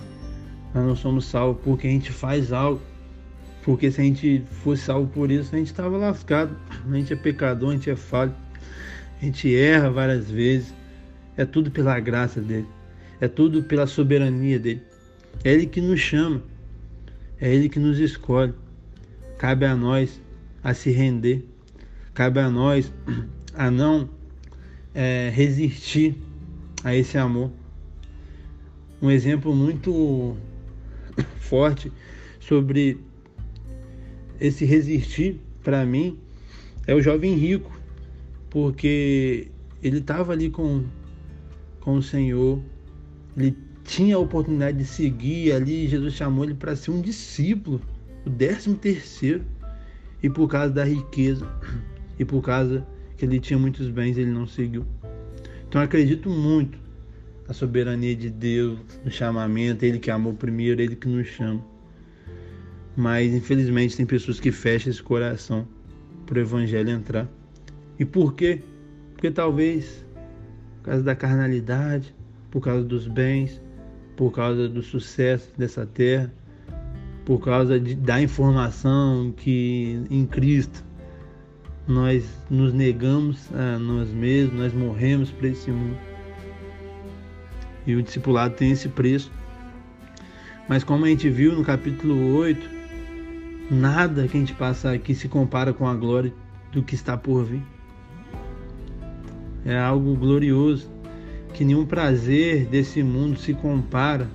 Nós 0.74 0.84
não 0.84 0.96
somos 0.96 1.26
salvos 1.26 1.62
porque 1.62 1.86
a 1.86 1.90
gente 1.90 2.10
faz 2.10 2.52
algo. 2.52 2.80
Porque 3.62 3.90
se 3.90 4.00
a 4.00 4.04
gente 4.04 4.42
fosse 4.62 4.82
salvo 4.82 5.08
por 5.08 5.30
isso, 5.30 5.54
a 5.54 5.58
gente 5.58 5.68
estava 5.68 5.96
lascado. 5.96 6.56
A 6.88 6.96
gente 6.96 7.12
é 7.12 7.16
pecador, 7.16 7.70
a 7.70 7.72
gente 7.72 7.90
é 7.90 7.96
falho. 7.96 8.34
A 9.20 9.24
gente 9.24 9.54
erra 9.54 9.90
várias 9.90 10.30
vezes. 10.30 10.72
É 11.36 11.44
tudo 11.44 11.70
pela 11.70 11.98
graça 11.98 12.40
dele. 12.40 12.66
É 13.20 13.26
tudo 13.26 13.62
pela 13.62 13.86
soberania 13.86 14.58
dele. 14.58 14.82
É 15.42 15.52
ele 15.52 15.66
que 15.66 15.80
nos 15.80 16.00
chama. 16.00 16.42
É 17.40 17.52
ele 17.52 17.68
que 17.68 17.78
nos 17.78 17.98
escolhe. 17.98 18.54
Cabe 19.38 19.66
a 19.66 19.76
nós 19.76 20.20
a 20.62 20.74
se 20.74 20.90
render, 20.90 21.44
cabe 22.14 22.40
a 22.40 22.50
nós 22.50 22.92
a 23.54 23.70
não 23.70 24.08
é, 24.94 25.30
resistir 25.32 26.16
a 26.82 26.94
esse 26.94 27.18
amor. 27.18 27.50
Um 29.00 29.10
exemplo 29.10 29.54
muito 29.54 30.36
forte 31.38 31.92
sobre 32.40 32.98
esse 34.40 34.64
resistir 34.64 35.40
para 35.62 35.84
mim 35.84 36.18
é 36.86 36.94
o 36.94 37.02
jovem 37.02 37.34
rico, 37.34 37.70
porque 38.48 39.48
ele 39.82 39.98
estava 39.98 40.32
ali 40.32 40.48
com, 40.48 40.84
com 41.80 41.96
o 41.96 42.02
Senhor, 42.02 42.62
ele 43.36 43.56
tinha 43.84 44.16
a 44.16 44.18
oportunidade 44.18 44.78
de 44.78 44.84
seguir 44.84 45.52
ali, 45.52 45.88
Jesus 45.88 46.14
chamou 46.14 46.44
ele 46.44 46.54
para 46.54 46.76
ser 46.76 46.90
um 46.90 47.00
discípulo, 47.00 47.80
o 48.26 48.30
décimo 48.30 48.74
terceiro, 48.74 49.44
e 50.22 50.28
por 50.28 50.48
causa 50.48 50.74
da 50.74 50.84
riqueza, 50.84 51.46
e 52.18 52.24
por 52.24 52.42
causa 52.42 52.86
que 53.16 53.24
ele 53.24 53.38
tinha 53.38 53.58
muitos 53.58 53.88
bens, 53.88 54.18
ele 54.18 54.30
não 54.30 54.46
seguiu. 54.46 54.84
Então 55.68 55.80
acredito 55.80 56.28
muito 56.28 56.78
na 57.46 57.54
soberania 57.54 58.16
de 58.16 58.28
Deus, 58.28 58.78
no 59.04 59.10
chamamento, 59.10 59.84
ele 59.84 59.98
que 59.98 60.10
amou 60.10 60.34
primeiro, 60.34 60.80
ele 60.82 60.96
que 60.96 61.08
nos 61.08 61.28
chama. 61.28 61.64
Mas 62.96 63.32
infelizmente 63.32 63.96
tem 63.96 64.04
pessoas 64.04 64.40
que 64.40 64.50
fecham 64.50 64.90
esse 64.90 65.02
coração 65.02 65.66
para 66.24 66.38
o 66.38 66.40
evangelho 66.40 66.90
entrar. 66.90 67.28
E 67.98 68.04
por 68.04 68.34
quê? 68.34 68.62
Porque 69.12 69.30
talvez 69.30 70.04
por 70.78 70.90
causa 70.90 71.02
da 71.02 71.14
carnalidade, 71.14 72.14
por 72.50 72.60
causa 72.60 72.84
dos 72.84 73.06
bens, 73.06 73.60
por 74.16 74.32
causa 74.32 74.68
do 74.68 74.82
sucesso 74.82 75.52
dessa 75.56 75.86
terra, 75.86 76.32
por 77.26 77.40
causa 77.40 77.78
de, 77.78 77.94
da 77.94 78.22
informação 78.22 79.34
que 79.36 80.02
em 80.10 80.24
Cristo 80.24 80.82
nós 81.86 82.24
nos 82.48 82.72
negamos 82.72 83.52
a 83.52 83.78
nós 83.78 84.08
mesmos, 84.10 84.58
nós 84.58 84.72
morremos 84.72 85.30
para 85.30 85.48
esse 85.48 85.70
mundo. 85.70 85.98
E 87.86 87.94
o 87.94 88.02
discipulado 88.02 88.54
tem 88.54 88.70
esse 88.70 88.88
preço. 88.88 89.30
Mas 90.66 90.82
como 90.82 91.04
a 91.04 91.08
gente 91.08 91.28
viu 91.28 91.54
no 91.54 91.62
capítulo 91.62 92.34
8, 92.36 92.76
Nada 93.70 94.28
que 94.28 94.36
a 94.36 94.40
gente 94.40 94.54
passa 94.54 94.92
aqui 94.92 95.12
se 95.12 95.26
compara 95.26 95.72
com 95.72 95.88
a 95.88 95.94
glória 95.94 96.32
do 96.70 96.84
que 96.84 96.94
está 96.94 97.16
por 97.16 97.44
vir. 97.44 97.62
É 99.64 99.76
algo 99.76 100.14
glorioso, 100.14 100.88
que 101.52 101.64
nenhum 101.64 101.84
prazer 101.84 102.66
desse 102.66 103.02
mundo 103.02 103.36
se 103.36 103.52
compara 103.54 104.28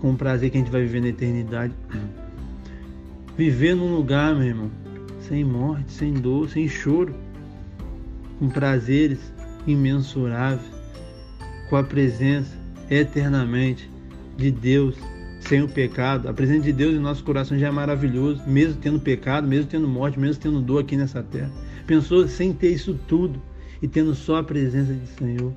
com 0.00 0.12
o 0.12 0.16
prazer 0.16 0.50
que 0.50 0.56
a 0.56 0.60
gente 0.60 0.70
vai 0.70 0.82
viver 0.82 1.00
na 1.00 1.08
eternidade. 1.08 1.74
Viver 3.36 3.74
num 3.74 3.94
lugar, 3.94 4.34
meu 4.34 4.46
irmão, 4.46 4.70
sem 5.20 5.44
morte, 5.44 5.92
sem 5.92 6.12
dor, 6.14 6.48
sem 6.48 6.68
choro, 6.68 7.14
com 8.38 8.48
prazeres 8.48 9.32
imensuráveis, 9.66 10.70
com 11.68 11.76
a 11.76 11.84
presença 11.84 12.56
eternamente 12.90 13.88
de 14.36 14.50
Deus 14.50 14.96
sem 15.40 15.62
o 15.62 15.68
pecado. 15.68 16.28
A 16.28 16.32
presença 16.32 16.62
de 16.62 16.72
Deus 16.72 16.94
em 16.94 16.98
nosso 16.98 17.22
coração 17.24 17.58
já 17.58 17.68
é 17.68 17.70
maravilhoso, 17.70 18.42
mesmo 18.46 18.80
tendo 18.80 19.00
pecado, 19.00 19.46
mesmo 19.46 19.66
tendo 19.66 19.88
morte, 19.88 20.18
mesmo 20.18 20.42
tendo 20.42 20.60
dor 20.60 20.80
aqui 20.80 20.96
nessa 20.96 21.22
terra. 21.22 21.50
Pensou 21.86 22.26
sem 22.28 22.52
ter 22.52 22.70
isso 22.70 22.98
tudo 23.06 23.40
e 23.80 23.88
tendo 23.88 24.14
só 24.14 24.38
a 24.38 24.44
presença 24.44 24.92
de 24.92 25.06
Senhor. 25.06 25.52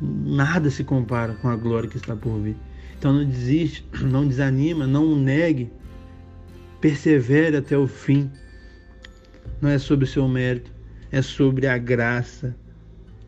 Nada 0.00 0.70
se 0.70 0.84
compara 0.84 1.34
com 1.34 1.48
a 1.48 1.56
glória 1.56 1.88
que 1.88 1.96
está 1.96 2.14
por 2.14 2.38
vir. 2.40 2.56
Então 2.98 3.12
não 3.12 3.24
desiste, 3.24 3.86
não 4.02 4.26
desanima, 4.26 4.86
não 4.86 5.16
negue. 5.16 5.70
Persevere 6.80 7.56
até 7.56 7.76
o 7.76 7.86
fim. 7.86 8.30
Não 9.60 9.70
é 9.70 9.78
sobre 9.78 10.04
o 10.04 10.08
seu 10.08 10.28
mérito, 10.28 10.70
é 11.10 11.22
sobre 11.22 11.66
a 11.66 11.78
graça 11.78 12.54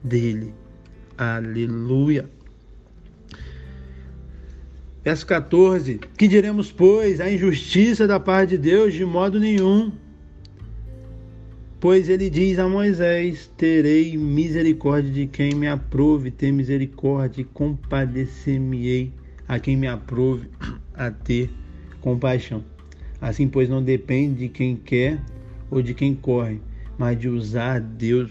dele. 0.02 0.52
Aleluia. 1.16 2.28
Verso 5.02 5.26
14: 5.26 6.00
Que 6.16 6.28
diremos, 6.28 6.70
pois, 6.70 7.20
a 7.20 7.30
injustiça 7.30 8.06
da 8.06 8.20
parte 8.20 8.50
de 8.50 8.58
Deus? 8.58 8.92
De 8.92 9.04
modo 9.04 9.40
nenhum. 9.40 9.90
Pois 11.80 12.08
ele 12.08 12.28
diz 12.28 12.58
a 12.58 12.68
Moisés: 12.68 13.48
Terei 13.56 14.16
misericórdia 14.16 15.12
de 15.12 15.26
quem 15.28 15.54
me 15.54 15.68
aprove, 15.68 16.32
ter 16.32 16.50
misericórdia 16.50 17.42
e 17.42 17.44
compadecer-me-ei 17.44 19.12
a 19.46 19.60
quem 19.60 19.76
me 19.76 19.86
aprove 19.86 20.48
a 20.92 21.08
ter 21.08 21.48
compaixão. 22.00 22.64
Assim, 23.20 23.46
pois, 23.46 23.68
não 23.68 23.80
depende 23.80 24.40
de 24.40 24.48
quem 24.48 24.74
quer 24.74 25.20
ou 25.70 25.80
de 25.80 25.94
quem 25.94 26.16
corre, 26.16 26.60
mas 26.98 27.16
de 27.16 27.28
usar 27.28 27.80
Deus 27.80 28.28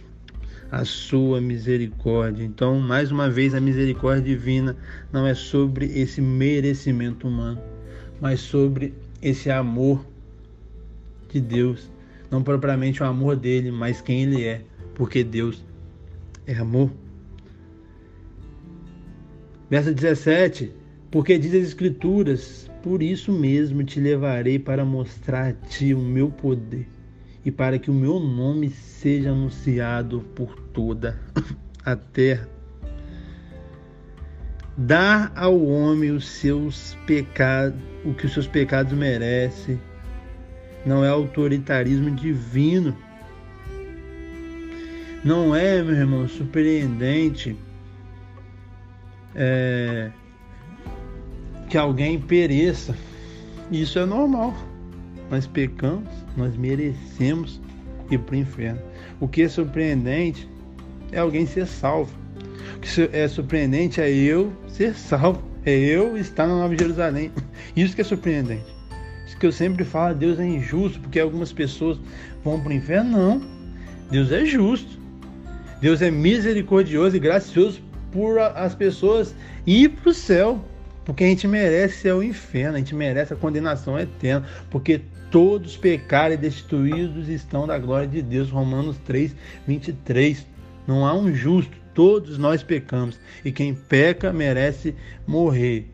a 0.69 0.83
sua 0.83 1.39
misericórdia. 1.39 2.43
Então, 2.43 2.77
mais 2.81 3.13
uma 3.13 3.29
vez, 3.29 3.53
a 3.53 3.61
misericórdia 3.61 4.23
divina 4.23 4.75
não 5.09 5.25
é 5.25 5.33
sobre 5.33 5.85
esse 5.85 6.19
merecimento 6.19 7.29
humano, 7.29 7.61
mas 8.19 8.41
sobre 8.41 8.93
esse 9.21 9.49
amor 9.49 10.05
de 11.29 11.39
Deus. 11.39 11.89
Não 12.29 12.43
propriamente 12.43 13.01
o 13.01 13.05
amor 13.05 13.35
dele, 13.35 13.71
mas 13.71 14.01
quem 14.01 14.23
ele 14.23 14.43
é, 14.43 14.61
porque 14.95 15.23
Deus 15.23 15.63
é 16.45 16.55
amor. 16.55 16.91
Verso 19.69 19.93
17: 19.93 20.71
Porque 21.11 21.37
diz 21.37 21.53
as 21.53 21.67
Escrituras, 21.67 22.69
por 22.81 23.01
isso 23.01 23.31
mesmo 23.31 23.83
te 23.83 23.99
levarei 23.99 24.57
para 24.57 24.85
mostrar 24.85 25.49
a 25.49 25.53
ti 25.53 25.93
o 25.93 25.99
meu 25.99 26.29
poder 26.29 26.87
e 27.43 27.51
para 27.51 27.79
que 27.79 27.89
o 27.89 27.93
meu 27.93 28.19
nome 28.19 28.69
seja 28.69 29.31
anunciado 29.31 30.21
por 30.35 30.53
toda 30.73 31.19
a 31.85 31.95
terra. 31.95 32.49
Dar 34.77 35.31
ao 35.35 35.59
homem 35.65 36.11
os 36.11 36.27
seus 36.27 36.95
pecados, 37.07 37.79
o 38.05 38.13
que 38.13 38.25
os 38.25 38.33
seus 38.33 38.47
pecados 38.47 38.93
merecem, 38.93 39.79
não 40.87 41.03
é 41.03 41.09
autoritarismo 41.09 42.09
divino. 42.11 42.95
Não 45.23 45.55
é, 45.55 45.83
meu 45.83 45.95
irmão, 45.95 46.27
surpreendente 46.27 47.57
é, 49.35 50.09
que 51.69 51.77
alguém 51.77 52.19
pereça. 52.19 52.95
Isso 53.69 53.99
é 53.99 54.05
normal. 54.05 54.55
Nós 55.29 55.45
pecamos, 55.45 56.09
nós 56.37 56.55
merecemos 56.55 57.59
ir 58.09 58.19
para 58.19 58.35
o 58.35 58.37
inferno. 58.37 58.81
O 59.19 59.27
que 59.27 59.41
é 59.41 59.49
surpreendente 59.49 60.47
é 61.11 61.19
alguém 61.19 61.45
ser 61.45 61.67
salvo. 61.67 62.15
O 62.77 62.79
que 62.79 63.09
é 63.11 63.27
surpreendente 63.27 63.99
é 63.99 64.09
eu 64.09 64.53
ser 64.69 64.93
salvo, 64.93 65.43
é 65.65 65.75
eu 65.75 66.17
estar 66.17 66.47
na 66.47 66.55
Nova 66.55 66.77
Jerusalém. 66.77 67.31
Isso 67.75 67.93
que 67.93 68.01
é 68.01 68.05
surpreendente. 68.05 68.76
Isso 69.37 69.41
que 69.41 69.45
eu 69.45 69.51
sempre 69.51 69.85
falo, 69.85 70.15
Deus 70.15 70.39
é 70.39 70.47
injusto 70.47 70.99
porque 70.99 71.19
algumas 71.19 71.53
pessoas 71.53 71.99
vão 72.43 72.59
para 72.59 72.71
o 72.71 72.73
inferno. 72.73 73.11
Não, 73.11 73.41
Deus 74.09 74.31
é 74.31 74.43
justo. 74.43 74.97
Deus 75.79 76.01
é 76.01 76.09
misericordioso 76.09 77.15
e 77.15 77.19
gracioso 77.19 77.79
por 78.11 78.39
as 78.39 78.73
pessoas 78.73 79.35
ir 79.63 79.89
para 79.89 80.09
o 80.09 80.13
céu. 80.13 80.59
Porque 81.05 81.23
a 81.23 81.27
gente 81.27 81.47
merece 81.47 82.11
o 82.11 82.23
inferno, 82.23 82.77
a 82.77 82.79
gente 82.79 82.95
merece 82.95 83.31
a 83.31 83.35
condenação 83.35 83.97
eterna, 83.99 84.43
porque 84.71 85.01
todos 85.29 85.77
pecaram 85.77 86.33
e 86.33 86.37
destituídos 86.37 87.29
estão 87.29 87.67
da 87.67 87.77
glória 87.77 88.07
de 88.07 88.23
Deus. 88.23 88.49
Romanos 88.49 88.97
3, 89.05 89.35
23. 89.67 90.47
Não 90.87 91.05
há 91.05 91.13
um 91.13 91.31
justo, 91.31 91.77
todos 91.93 92.39
nós 92.39 92.63
pecamos, 92.63 93.19
e 93.45 93.51
quem 93.51 93.75
peca 93.75 94.33
merece 94.33 94.95
morrer. 95.27 95.87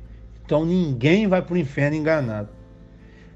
Então 0.46 0.66
ninguém 0.66 1.28
vai 1.28 1.42
para 1.42 1.56
o 1.56 1.58
inferno 1.58 1.98
enganado. 1.98 2.63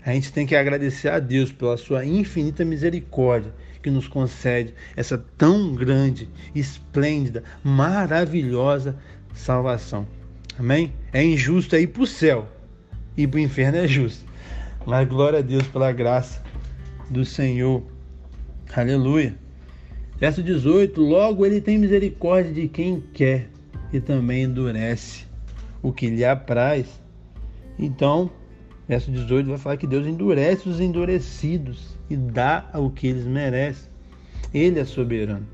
A 0.07 0.13
gente 0.13 0.31
tem 0.31 0.47
que 0.47 0.55
agradecer 0.55 1.09
a 1.09 1.19
Deus 1.19 1.51
pela 1.51 1.75
sua 1.75 2.05
infinita 2.05 2.63
misericórdia 2.63 3.53
que 3.83 3.89
nos 3.89 4.07
concede 4.07 4.73
essa 4.95 5.17
tão 5.37 5.75
grande, 5.75 6.29
esplêndida, 6.55 7.43
maravilhosa 7.61 8.95
salvação. 9.33 10.07
Amém? 10.57 10.93
É 11.11 11.21
injusto 11.21 11.75
ir 11.75 11.87
para 11.87 12.03
o 12.03 12.07
céu. 12.07 12.47
Ir 13.17 13.27
para 13.27 13.35
o 13.35 13.41
inferno 13.41 13.79
é 13.79 13.85
justo. 13.85 14.23
Mas 14.85 15.05
glória 15.09 15.39
a 15.39 15.41
Deus 15.41 15.67
pela 15.67 15.91
graça 15.91 16.41
do 17.09 17.25
Senhor. 17.25 17.83
Aleluia. 18.73 19.35
Verso 20.17 20.41
18: 20.41 21.01
Logo 21.01 21.45
ele 21.45 21.59
tem 21.59 21.77
misericórdia 21.77 22.53
de 22.53 22.69
quem 22.69 23.03
quer 23.13 23.49
e 23.91 23.99
também 23.99 24.43
endurece 24.43 25.25
o 25.81 25.91
que 25.91 26.09
lhe 26.09 26.23
apraz. 26.23 26.87
Então, 27.77 28.31
verso 28.87 29.11
18 29.11 29.49
vai 29.49 29.57
falar 29.57 29.77
que 29.77 29.87
Deus 29.87 30.07
endurece 30.07 30.69
os 30.69 30.79
endurecidos 30.79 31.97
e 32.09 32.15
dá 32.15 32.69
o 32.73 32.89
que 32.89 33.07
eles 33.07 33.25
merecem. 33.25 33.89
Ele 34.53 34.79
é 34.79 34.85
soberano. 34.85 35.45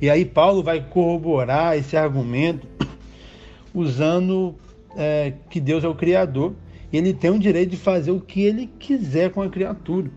E 0.00 0.10
aí 0.10 0.24
Paulo 0.24 0.62
vai 0.62 0.80
corroborar 0.86 1.76
esse 1.78 1.96
argumento 1.96 2.66
usando 3.72 4.54
é, 4.96 5.32
que 5.48 5.60
Deus 5.60 5.82
é 5.82 5.88
o 5.88 5.94
Criador. 5.94 6.54
E 6.92 6.96
ele 6.96 7.12
tem 7.12 7.30
o 7.30 7.38
direito 7.38 7.70
de 7.70 7.76
fazer 7.76 8.10
o 8.10 8.20
que 8.20 8.42
ele 8.42 8.70
quiser 8.78 9.30
com 9.30 9.42
a 9.42 9.48
criatura. 9.48 10.10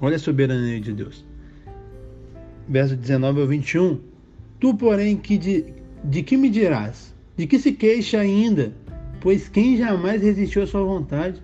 Olha 0.00 0.16
a 0.16 0.18
soberania 0.18 0.80
de 0.80 0.92
Deus. 0.92 1.24
Verso 2.68 2.96
19 2.96 3.42
ao 3.42 3.46
21. 3.46 4.00
Tu, 4.58 4.74
porém, 4.74 5.16
que 5.16 5.38
de, 5.38 5.66
de 6.02 6.22
que 6.22 6.36
me 6.36 6.50
dirás? 6.50 7.14
De 7.36 7.46
que 7.46 7.58
se 7.58 7.72
queixa 7.72 8.18
ainda? 8.18 8.72
Pois 9.22 9.48
quem 9.48 9.76
jamais 9.76 10.20
resistiu 10.20 10.64
à 10.64 10.66
sua 10.66 10.82
vontade? 10.82 11.40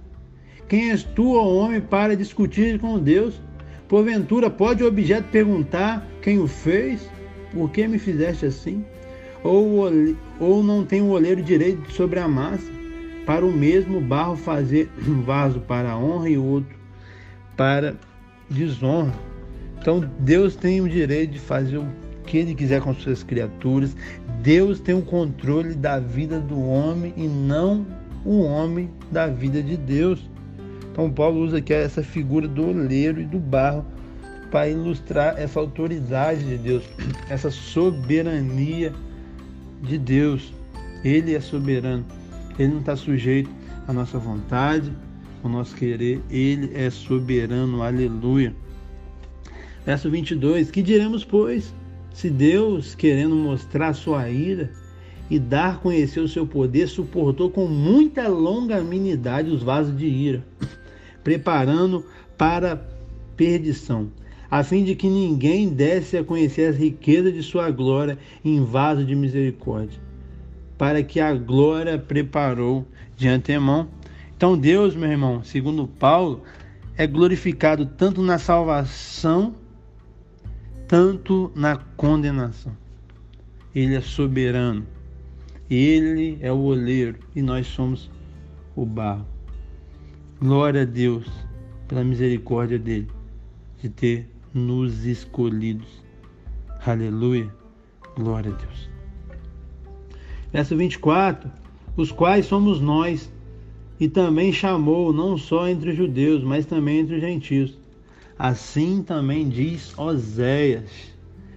Quem 0.69 0.91
és 0.91 1.05
tu, 1.05 1.37
ó 1.37 1.47
homem, 1.47 1.81
para 1.81 2.17
discutir 2.17 2.81
com 2.81 2.99
Deus? 2.99 3.41
Porventura, 3.87 4.51
pode 4.51 4.83
o 4.83 4.89
objeto 4.89 5.29
perguntar 5.31 6.05
quem 6.21 6.41
o 6.41 6.49
fez? 6.49 7.09
Por 7.53 7.71
que 7.71 7.87
me 7.87 7.99
fizeste 7.99 8.47
assim? 8.47 8.85
Ou, 9.45 9.85
ou 10.41 10.63
não 10.63 10.85
tem 10.85 11.01
o 11.01 11.11
olheiro 11.11 11.41
direito 11.41 11.91
sobre 11.93 12.19
a 12.19 12.27
massa? 12.27 12.71
Para 13.25 13.47
o 13.47 13.53
mesmo 13.53 14.01
barro 14.01 14.37
fazer 14.37 14.91
um 15.07 15.23
vaso 15.23 15.61
para 15.61 15.97
honra 15.97 16.29
e 16.29 16.37
outro 16.37 16.77
para 17.57 17.95
desonra. 18.51 19.15
Então 19.81 20.01
Deus 20.19 20.57
tem 20.57 20.81
o 20.81 20.89
direito 20.89 21.31
de 21.31 21.39
fazer 21.39 21.79
o 21.79 21.87
que 22.29 22.37
ele 22.37 22.55
quiser 22.55 22.81
com 22.83 22.95
suas 22.95 23.23
criaturas. 23.23 23.97
Deus 24.43 24.79
tem 24.79 24.95
o 24.95 25.03
controle 25.03 25.75
da 25.75 25.99
vida 25.99 26.39
do 26.39 26.61
homem 26.61 27.13
e 27.17 27.27
não 27.27 27.87
o 28.25 28.43
homem 28.43 28.91
da 29.11 29.27
vida 29.27 29.63
de 29.63 29.77
Deus. 29.77 30.29
Então 30.93 31.11
Paulo 31.11 31.41
usa 31.41 31.57
aqui 31.59 31.73
essa 31.73 32.03
figura 32.03 32.47
do 32.47 32.69
oleiro 32.69 33.21
e 33.21 33.25
do 33.25 33.39
barro 33.39 33.85
para 34.51 34.69
ilustrar 34.69 35.39
essa 35.39 35.59
autoridade 35.59 36.45
de 36.45 36.59
Deus, 36.59 36.85
essa 37.31 37.51
soberania 37.51 38.93
de 39.83 39.99
Deus. 39.99 40.53
Ele 41.03 41.35
é 41.35 41.41
soberano. 41.41 42.05
Ele 42.59 42.73
não 42.73 42.81
está 42.81 42.95
sujeito 42.95 43.49
à 43.87 43.93
nossa 43.93 44.19
vontade, 44.19 44.93
ao 45.43 45.51
nosso 45.51 45.75
querer. 45.75 46.21
Ele 46.29 46.73
é 46.75 46.91
soberano. 46.91 47.83
Aleluia. 47.83 48.55
Verso 49.87 50.11
22: 50.11 50.71
Que 50.71 50.83
diremos, 50.83 51.25
pois? 51.25 51.73
Se 52.19 52.29
Deus, 52.29 52.97
querendo 52.97 53.37
mostrar 53.37 53.93
sua 53.93 54.29
ira 54.29 54.73
e 55.31 55.39
dar 55.39 55.79
conhecer 55.79 56.19
o 56.19 56.27
seu 56.27 56.45
poder, 56.45 56.89
suportou 56.89 57.49
com 57.49 57.69
muita 57.69 58.27
longanimidade 58.27 59.53
os 59.53 59.63
vasos 59.63 59.97
de 59.97 60.07
ira, 60.07 60.45
preparando 61.23 62.05
para 62.37 62.85
perdição, 63.37 64.11
a 64.51 64.65
fim 64.65 64.83
de 64.83 64.97
que 64.97 65.09
ninguém 65.09 65.69
desse 65.69 66.17
a 66.17 66.25
conhecer 66.25 66.71
as 66.71 66.77
riquezas 66.77 67.33
de 67.33 67.41
sua 67.41 67.71
glória 67.71 68.19
em 68.45 68.65
vaso 68.65 69.05
de 69.05 69.15
misericórdia, 69.15 70.01
para 70.77 71.05
que 71.05 71.21
a 71.21 71.33
glória 71.33 71.97
preparou 72.01 72.85
de 73.17 73.29
antemão. 73.29 73.91
Então 74.37 74.59
Deus, 74.59 74.97
meu 74.97 75.09
irmão, 75.09 75.45
segundo 75.45 75.87
Paulo, 75.87 76.43
é 76.97 77.07
glorificado 77.07 77.87
tanto 77.87 78.21
na 78.23 78.39
salvação 78.41 79.55
tanto 80.89 81.53
na 81.55 81.77
condenação. 81.77 82.75
Ele 83.75 83.95
é 83.95 84.01
soberano. 84.01 84.87
Ele 85.71 86.39
é 86.41 86.51
o 86.51 86.61
oleiro 86.61 87.19
e 87.37 87.43
nós 87.43 87.67
somos 87.67 88.11
o 88.75 88.87
barro. 88.87 89.27
Glória 90.41 90.83
a 90.83 90.85
Deus 90.87 91.31
pela 91.87 92.03
misericórdia 92.03 92.79
dele 92.79 93.09
de 93.83 93.91
ter 93.91 94.31
nos 94.55 95.05
escolhidos. 95.05 96.03
Aleluia. 96.87 97.55
Glória 98.17 98.51
a 98.51 98.55
Deus. 98.55 98.89
Verso 100.51 100.75
24: 100.75 101.51
Os 101.97 102.11
quais 102.11 102.47
somos 102.47 102.81
nós, 102.81 103.31
e 104.01 104.09
também 104.09 104.53
chamou 104.53 105.13
não 105.13 105.37
só 105.37 105.69
entre 105.69 105.91
os 105.91 105.97
judeus, 105.97 106.43
mas 106.43 106.65
também 106.65 107.01
entre 107.01 107.17
os 107.17 107.21
gentios 107.21 107.79
Assim 108.39 109.03
também 109.03 109.49
diz 109.49 109.99
Oséias: 109.99 110.89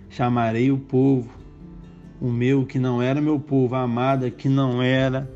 chamarei 0.10 0.72
o 0.72 0.80
povo, 0.80 1.30
o 2.20 2.32
meu 2.32 2.66
que 2.66 2.80
não 2.80 3.00
era 3.00 3.22
meu 3.22 3.40
povo, 3.40 3.76
a 3.76 3.84
amada 3.84 4.32
que 4.32 4.50
não 4.50 4.82
era 4.82 5.30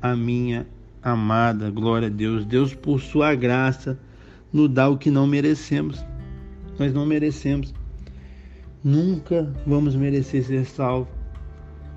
a 0.00 0.16
minha 0.16 0.66
amada. 1.02 1.70
Glória 1.70 2.08
a 2.08 2.10
Deus. 2.10 2.46
Deus, 2.46 2.74
por 2.74 3.02
sua 3.02 3.34
graça, 3.34 3.98
nos 4.50 4.70
dá 4.70 4.88
o 4.88 4.96
que 4.96 5.10
não 5.10 5.26
merecemos. 5.26 6.02
Nós 6.78 6.94
não 6.94 7.04
merecemos. 7.04 7.74
Nunca 8.82 9.52
vamos 9.66 9.94
merecer 9.94 10.42
ser 10.42 10.64
salvo. 10.64 11.08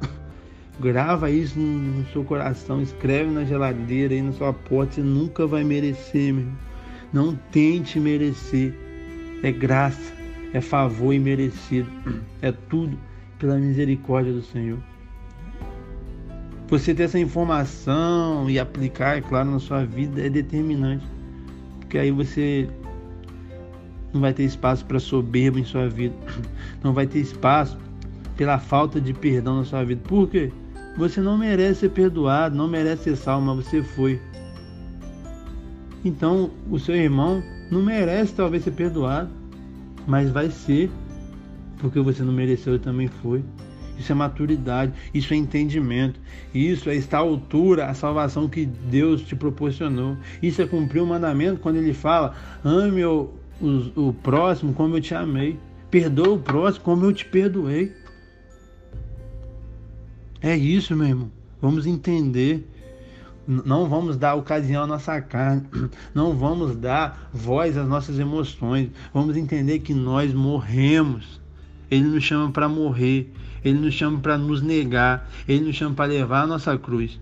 Grava 0.81 1.31
isso 1.31 1.57
no 1.57 2.05
seu 2.11 2.25
coração, 2.25 2.81
escreve 2.81 3.31
na 3.31 3.45
geladeira 3.45 4.13
aí 4.13 4.21
na 4.21 4.33
sua 4.33 4.51
porta, 4.51 4.95
você 4.95 5.01
nunca 5.01 5.47
vai 5.47 5.63
merecer, 5.63 6.33
meu 6.33 6.43
irmão. 6.43 6.68
Não 7.11 7.35
tente 7.51 7.99
merecer. 7.99 8.73
É 9.41 9.51
graça, 9.51 10.13
é 10.53 10.61
favor 10.61 11.13
imerecido. 11.13 11.89
É 12.41 12.51
tudo 12.51 12.97
pela 13.37 13.57
misericórdia 13.57 14.33
do 14.33 14.41
Senhor. 14.41 14.79
Você 16.67 16.93
ter 16.93 17.03
essa 17.03 17.17
informação 17.17 18.49
e 18.49 18.59
aplicar, 18.59 19.17
é 19.17 19.21
claro, 19.21 19.49
na 19.49 19.59
sua 19.59 19.85
vida 19.85 20.21
é 20.21 20.29
determinante. 20.29 21.05
Porque 21.79 21.97
aí 21.97 22.11
você 22.11 22.69
não 24.13 24.21
vai 24.21 24.33
ter 24.33 24.43
espaço 24.43 24.85
para 24.85 24.99
soberba 24.99 25.59
em 25.59 25.65
sua 25.65 25.89
vida. 25.89 26.15
Não 26.83 26.93
vai 26.93 27.07
ter 27.07 27.19
espaço 27.19 27.77
pela 28.37 28.59
falta 28.59 29.01
de 29.01 29.13
perdão 29.13 29.57
na 29.57 29.65
sua 29.65 29.83
vida. 29.83 30.01
Por 30.07 30.29
quê? 30.29 30.51
Você 30.97 31.21
não 31.21 31.37
merece 31.37 31.81
ser 31.81 31.89
perdoado, 31.89 32.55
não 32.55 32.67
merece 32.67 33.03
ser 33.03 33.15
salvo, 33.15 33.47
mas 33.47 33.65
você 33.65 33.81
foi. 33.81 34.19
Então 36.03 36.51
o 36.69 36.79
seu 36.79 36.95
irmão 36.95 37.43
não 37.69 37.83
merece 37.83 38.33
talvez 38.33 38.63
ser 38.63 38.71
perdoado, 38.71 39.29
mas 40.07 40.29
vai 40.29 40.49
ser, 40.49 40.89
porque 41.77 41.99
você 41.99 42.23
não 42.23 42.33
mereceu 42.33 42.75
e 42.75 42.79
também 42.79 43.07
foi. 43.07 43.43
Isso 43.97 44.13
é 44.13 44.15
maturidade, 44.15 44.93
isso 45.13 45.33
é 45.33 45.37
entendimento, 45.37 46.19
isso 46.53 46.89
é 46.89 46.95
estar 46.95 47.17
à 47.17 47.21
altura 47.21 47.87
a 47.87 47.93
salvação 47.93 48.47
que 48.47 48.65
Deus 48.65 49.21
te 49.21 49.35
proporcionou. 49.35 50.15
Isso 50.41 50.61
é 50.61 50.65
cumprir 50.65 51.01
o 51.01 51.05
mandamento 51.05 51.59
quando 51.59 51.75
ele 51.75 51.93
fala: 51.93 52.33
ame 52.63 53.03
o, 53.03 53.29
o, 53.61 54.07
o 54.07 54.13
próximo 54.13 54.73
como 54.73 54.95
eu 54.95 55.01
te 55.01 55.13
amei, 55.13 55.59
perdoa 55.91 56.29
o 56.29 56.39
próximo 56.39 56.85
como 56.85 57.05
eu 57.05 57.11
te 57.11 57.25
perdoei. 57.25 57.91
É 60.41 60.55
isso, 60.55 60.95
meu 60.95 61.07
irmão. 61.07 61.31
Vamos 61.61 61.85
entender 61.85 62.65
não 63.49 63.89
vamos 63.89 64.15
dar 64.15 64.35
ocasião 64.35 64.83
à 64.83 64.87
nossa 64.87 65.19
carne, 65.19 65.63
não 66.13 66.37
vamos 66.37 66.75
dar 66.75 67.29
voz 67.33 67.75
às 67.75 67.87
nossas 67.87 68.19
emoções. 68.19 68.91
Vamos 69.11 69.35
entender 69.35 69.79
que 69.79 69.93
nós 69.93 70.31
morremos. 70.31 71.41
Ele 71.89 72.05
nos 72.05 72.23
chama 72.23 72.51
para 72.51 72.69
morrer, 72.69 73.33
ele 73.65 73.79
nos 73.79 73.95
chama 73.95 74.19
para 74.19 74.37
nos 74.37 74.61
negar, 74.61 75.27
ele 75.47 75.65
nos 75.65 75.75
chama 75.75 75.95
para 75.95 76.05
levar 76.05 76.43
a 76.43 76.47
nossa 76.47 76.77
cruz. 76.77 77.19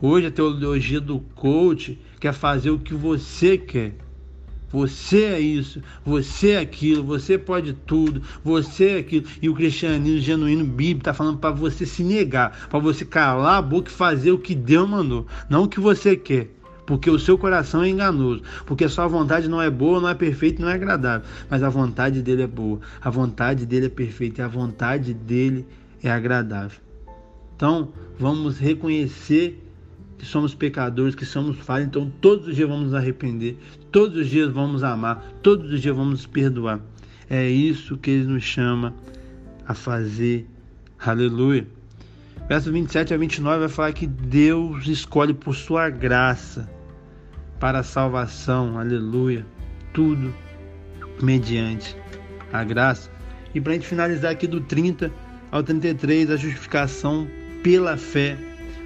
Hoje 0.00 0.28
a 0.28 0.30
teologia 0.30 1.00
do 1.00 1.18
coach 1.34 1.98
quer 2.20 2.32
fazer 2.32 2.70
o 2.70 2.78
que 2.78 2.94
você 2.94 3.58
quer. 3.58 3.96
Você 4.70 5.24
é 5.24 5.40
isso, 5.40 5.82
você 6.04 6.50
é 6.50 6.58
aquilo, 6.58 7.02
você 7.02 7.38
pode 7.38 7.72
tudo, 7.72 8.22
você 8.44 8.88
é 8.90 8.98
aquilo. 8.98 9.26
E 9.40 9.48
o 9.48 9.54
cristianismo 9.54 10.20
genuíno 10.20 10.64
bíblico 10.64 11.00
está 11.00 11.14
falando 11.14 11.38
para 11.38 11.50
você 11.50 11.86
se 11.86 12.04
negar, 12.04 12.68
para 12.68 12.78
você 12.78 13.04
calar 13.04 13.58
a 13.58 13.62
boca 13.62 13.90
e 13.90 13.94
fazer 13.94 14.30
o 14.30 14.38
que 14.38 14.54
Deus 14.54 14.88
mandou, 14.88 15.26
não 15.48 15.64
o 15.64 15.68
que 15.68 15.80
você 15.80 16.16
quer. 16.16 16.50
Porque 16.84 17.10
o 17.10 17.18
seu 17.18 17.36
coração 17.36 17.82
é 17.82 17.88
enganoso, 17.88 18.42
porque 18.64 18.84
a 18.84 18.88
sua 18.88 19.06
vontade 19.06 19.46
não 19.46 19.60
é 19.60 19.68
boa, 19.68 20.00
não 20.00 20.08
é 20.08 20.14
perfeita, 20.14 20.62
não 20.62 20.70
é 20.70 20.74
agradável, 20.74 21.26
mas 21.48 21.62
a 21.62 21.68
vontade 21.68 22.22
dele 22.22 22.42
é 22.42 22.46
boa, 22.46 22.80
a 23.00 23.10
vontade 23.10 23.66
dele 23.66 23.86
é 23.86 23.90
perfeita 23.90 24.40
e 24.40 24.44
a 24.44 24.48
vontade 24.48 25.12
dele 25.12 25.66
é 26.02 26.10
agradável. 26.10 26.80
Então, 27.54 27.92
vamos 28.18 28.58
reconhecer 28.58 29.67
que 30.18 30.26
somos 30.26 30.54
pecadores, 30.54 31.14
que 31.14 31.24
somos 31.24 31.56
falhos, 31.58 31.86
então 31.86 32.12
todos 32.20 32.48
os 32.48 32.56
dias 32.56 32.68
vamos 32.68 32.86
nos 32.86 32.94
arrepender, 32.94 33.56
todos 33.92 34.18
os 34.18 34.28
dias 34.28 34.52
vamos 34.52 34.82
amar, 34.82 35.32
todos 35.42 35.72
os 35.72 35.80
dias 35.80 35.96
vamos 35.96 36.26
perdoar. 36.26 36.80
É 37.30 37.48
isso 37.48 37.96
que 37.96 38.10
ele 38.10 38.24
nos 38.24 38.42
chama 38.42 38.94
a 39.66 39.74
fazer. 39.74 40.46
Aleluia. 40.98 41.66
Verso 42.48 42.72
27 42.72 43.12
a 43.12 43.16
29 43.16 43.60
vai 43.60 43.68
falar 43.68 43.92
que 43.92 44.06
Deus 44.06 44.86
escolhe 44.88 45.34
por 45.34 45.54
sua 45.54 45.90
graça 45.90 46.68
para 47.60 47.80
a 47.80 47.82
salvação. 47.82 48.78
Aleluia. 48.78 49.46
Tudo 49.92 50.34
mediante 51.22 51.94
a 52.52 52.64
graça. 52.64 53.10
E 53.54 53.60
para 53.60 53.72
a 53.72 53.74
gente 53.74 53.86
finalizar 53.86 54.32
aqui 54.32 54.46
do 54.46 54.60
30 54.62 55.12
ao 55.50 55.62
33, 55.62 56.30
a 56.30 56.36
justificação 56.36 57.28
pela 57.62 57.96
fé 57.96 58.38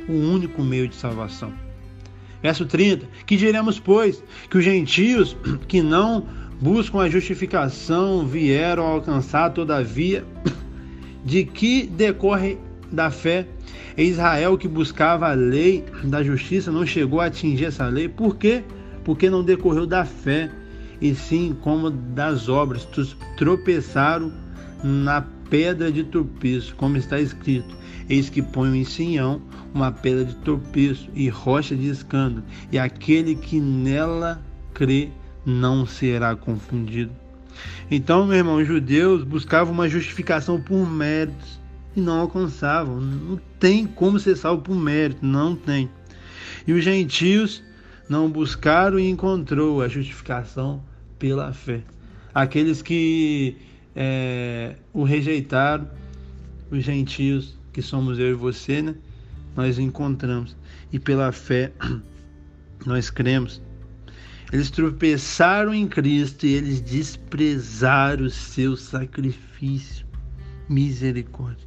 o 0.09 0.13
único 0.13 0.63
meio 0.63 0.89
de 0.89 0.95
salvação. 0.95 1.53
Verso 2.43 2.67
30: 2.67 3.07
Que 3.27 3.37
diremos, 3.37 3.79
pois, 3.79 4.23
que 4.51 4.59
os 4.59 4.65
gentios 4.65 5.37
que 5.69 5.83
não 5.83 6.27
buscam 6.61 7.01
a 7.01 7.09
justificação 7.09 8.27
vieram 8.27 8.85
alcançar, 8.85 9.51
todavia, 9.51 10.25
de 11.25 11.45
que 11.45 11.87
decorre 11.87 12.59
da 12.91 13.11
fé 13.11 13.47
Israel 13.97 14.57
que 14.57 14.69
buscava 14.69 15.31
a 15.31 15.35
lei 15.35 15.85
da 16.05 16.23
justiça 16.23 16.71
não 16.71 16.87
chegou 16.87 17.21
a 17.21 17.27
atingir 17.27 17.67
essa 17.67 17.87
lei. 17.87 18.09
Por 18.09 18.37
quê? 18.37 18.63
Porque 19.05 19.29
não 19.29 19.43
decorreu 19.43 19.87
da 19.87 20.05
fé, 20.05 20.51
e 21.01 21.15
sim 21.15 21.57
como 21.61 21.91
das 21.91 22.49
obras. 22.49 22.89
Tropeçaram 23.37 24.33
na 24.83 25.23
pedra 25.51 25.91
de 25.91 26.05
tropeço, 26.05 26.75
como 26.77 26.97
está 26.97 27.21
escrito: 27.21 27.77
Eis 28.09 28.31
que 28.31 28.41
ponho 28.41 28.75
em 28.75 28.85
Sião 28.85 29.43
uma 29.75 29.91
pedra 29.91 30.25
de 30.25 30.35
tropeço 30.37 31.09
e 31.15 31.29
rocha 31.29 31.75
de 31.75 31.89
escândalo, 31.89 32.45
e 32.71 32.79
aquele 32.79 33.35
que 33.35 33.59
nela 33.61 34.43
crê 34.75 35.09
não 35.45 35.87
será 35.87 36.37
confundido. 36.37 37.13
Então, 37.91 38.27
meu 38.27 38.37
irmão, 38.37 38.57
os 38.57 38.67
judeus 38.67 39.25
buscavam 39.25 39.73
uma 39.73 39.89
justificação 39.89 40.61
por 40.61 40.89
méritos 40.89 41.61
e 41.95 42.01
não 42.01 42.21
alcançavam. 42.21 43.01
Não 43.01 43.41
tem 43.59 43.87
como 43.87 44.19
ser 44.19 44.37
salvo 44.37 44.63
por 44.63 44.75
mérito, 44.75 45.25
não 45.25 45.55
tem. 45.55 45.91
E 46.67 46.73
os 46.73 46.83
gentios 46.83 47.63
não 48.09 48.31
buscaram 48.31 48.99
e 48.99 49.09
encontrou 49.09 49.83
a 49.83 49.89
justificação 49.89 50.83
pela 51.19 51.53
fé. 51.53 51.83
Aqueles 52.35 52.81
que 52.81 53.57
é, 53.95 54.77
o 54.93 55.05
rejeitaram, 55.05 55.89
os 56.71 56.83
gentios, 56.83 57.59
que 57.73 57.83
somos 57.83 58.19
eu 58.19 58.31
e 58.31 58.35
você, 58.35 58.81
né? 58.83 58.95
Nós 59.57 59.79
encontramos. 59.79 60.57
E 60.93 60.99
pela 60.99 61.33
fé 61.33 61.73
nós 62.87 63.11
cremos. 63.11 63.61
Eles 64.53 64.71
tropeçaram 64.71 65.73
em 65.73 65.89
Cristo 65.89 66.45
e 66.47 66.55
eles 66.55 66.81
desprezaram 66.81 68.27
o 68.27 68.31
seu 68.31 68.77
sacrifício. 68.77 70.07
Misericórdia. 70.69 71.67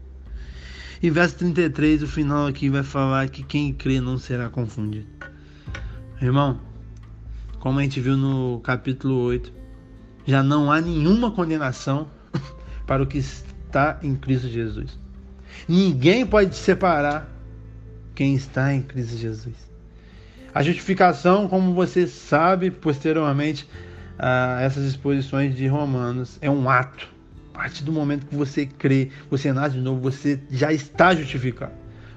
E 1.02 1.10
verso 1.10 1.38
33, 1.38 2.04
o 2.04 2.08
final 2.08 2.48
aqui 2.48 2.70
vai 2.70 2.84
falar 2.84 3.30
que 3.30 3.44
quem 3.44 3.74
crê 3.74 4.00
não 4.00 4.18
será 4.18 4.50
confundido. 4.50 5.08
Irmão, 6.22 6.60
como 7.60 7.80
a 7.80 7.84
gente 7.84 8.00
viu 8.00 8.16
no 8.16 8.60
capítulo 8.62 9.16
8, 9.16 9.52
já 10.26 10.42
não 10.42 10.72
há 10.72 10.80
nenhuma 10.80 11.32
condenação 11.32 12.10
para 12.88 13.04
o 13.04 13.08
que 13.08 13.18
está 13.18 14.00
em 14.02 14.16
Cristo 14.16 14.48
Jesus. 14.48 14.98
Ninguém 15.68 16.26
pode 16.26 16.52
te 16.52 16.58
separar 16.58 17.35
quem 18.16 18.34
está 18.34 18.74
em 18.74 18.82
Cristo 18.82 19.18
Jesus. 19.18 19.56
A 20.54 20.64
justificação, 20.64 21.50
como 21.50 21.74
você 21.74 22.08
sabe 22.08 22.72
posteriormente 22.72 23.68
a 24.18 24.62
essas 24.62 24.86
exposições 24.86 25.56
de 25.56 25.68
Romanos, 25.68 26.38
é 26.42 26.50
um 26.50 26.70
ato. 26.70 27.14
A 27.54 27.58
partir 27.58 27.84
do 27.84 27.92
momento 27.92 28.26
que 28.26 28.36
você 28.36 28.66
crê, 28.66 29.10
você 29.30 29.52
nasce 29.52 29.76
de 29.76 29.82
novo, 29.82 30.00
você 30.00 30.40
já 30.50 30.72
está 30.72 31.14
justificado. 31.14 31.74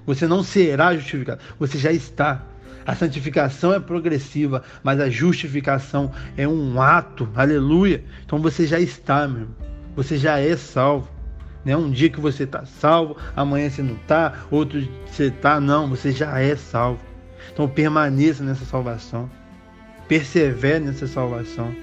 Você 0.07 0.27
não 0.27 0.43
será 0.43 0.95
justificado, 0.95 1.41
você 1.59 1.79
já 1.79 1.93
está. 1.93 2.43
A 2.87 2.95
santificação 2.95 3.75
é 3.75 3.81
progressiva, 3.81 4.63
mas 4.83 4.99
a 4.99 5.11
justificação 5.11 6.11
é 6.37 6.49
um 6.49 6.81
ato. 6.81 7.29
Aleluia. 7.35 8.03
Então 8.25 8.41
você 8.41 8.67
já 8.67 8.81
está, 8.81 9.29
meu 9.29 9.43
irmão. 9.43 9.57
Você 9.95 10.17
já 10.17 10.39
é 10.39 10.57
salvo. 10.57 11.18
Não 11.69 11.75
é 11.75 11.77
um 11.77 11.91
dia 11.91 12.09
que 12.09 12.19
você 12.19 12.45
está 12.45 12.65
salvo, 12.65 13.19
amanhã 13.37 13.69
você 13.69 13.83
não 13.83 13.97
está, 13.97 14.33
outro 14.51 14.83
você 15.05 15.25
está, 15.25 15.61
não, 15.61 15.87
você 15.87 16.13
já 16.13 16.41
é 16.41 16.57
salvo. 16.57 17.01
Então 17.53 17.69
permaneça 17.69 18.43
nessa 18.43 18.65
salvação. 18.65 19.31
Persevere 20.09 20.83
nessa 20.83 21.07
salvação 21.07 21.75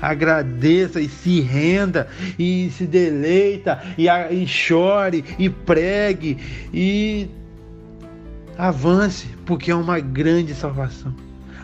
agradeça 0.00 1.00
e 1.00 1.08
se 1.08 1.40
renda 1.40 2.06
e 2.38 2.70
se 2.70 2.86
deleita 2.86 3.82
e, 3.96 4.08
e, 4.08 4.46
chore 4.46 5.24
e 5.38 5.48
pregue 5.48 6.36
e 6.72 7.30
Avance, 8.58 9.26
porque 9.46 9.70
é 9.70 9.74
uma 9.74 9.98
grande 9.98 10.54
salvação. 10.54 11.14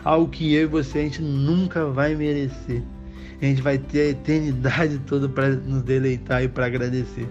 Algo 0.03 0.29
que 0.29 0.53
eu 0.53 0.63
e 0.63 0.65
você 0.65 0.99
a 0.99 1.01
gente 1.03 1.21
nunca 1.21 1.85
vai 1.85 2.15
merecer. 2.15 2.83
A 3.43 3.49
gente 3.49 3.61
vai 3.61 3.77
ter 3.77 3.99
a 3.99 4.09
eternidade 4.11 4.99
toda 4.99 5.27
para 5.27 5.49
nos 5.49 5.83
deleitar 5.83 6.41
e 6.41 6.47
para 6.47 6.65
agradecer 6.65 7.27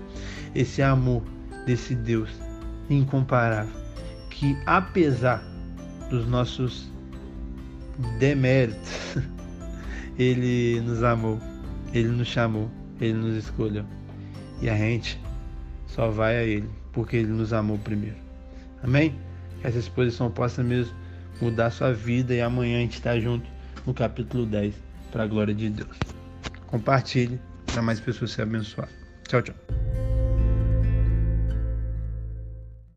esse 0.54 0.82
amor 0.82 1.22
desse 1.64 1.94
Deus 1.94 2.28
incomparável, 2.90 3.72
que 4.28 4.54
apesar 4.66 5.42
dos 6.10 6.28
nossos 6.28 6.92
deméritos, 8.18 9.16
ele 10.18 10.82
nos 10.82 11.02
amou, 11.02 11.40
ele 11.94 12.08
nos 12.08 12.28
chamou, 12.28 12.70
ele 13.00 13.14
nos 13.14 13.34
escolheu. 13.34 13.86
E 14.60 14.68
a 14.68 14.76
gente 14.76 15.18
só 15.86 16.10
vai 16.10 16.36
a 16.36 16.42
ele, 16.42 16.68
porque 16.92 17.16
ele 17.16 17.32
nos 17.32 17.54
amou 17.54 17.78
primeiro. 17.78 18.16
Amém? 18.82 19.14
que 19.62 19.66
essa 19.66 19.78
exposição 19.78 20.30
possa 20.30 20.62
mesmo 20.62 20.94
mudar 21.40 21.70
sua 21.70 21.94
vida 21.94 22.34
e 22.34 22.42
amanhã 22.42 22.76
a 22.76 22.80
gente 22.82 22.94
está 22.94 23.18
junto 23.18 23.48
no 23.86 23.94
capítulo 23.94 24.44
10 24.44 24.91
para 25.12 25.22
a 25.22 25.26
glória 25.26 25.54
de 25.54 25.70
Deus. 25.70 25.96
Compartilhe 26.66 27.38
para 27.66 27.82
mais 27.82 28.00
pessoas 28.00 28.32
se 28.32 28.42
abençoar. 28.42 28.88
Tchau, 29.28 29.42
tchau. 29.42 29.54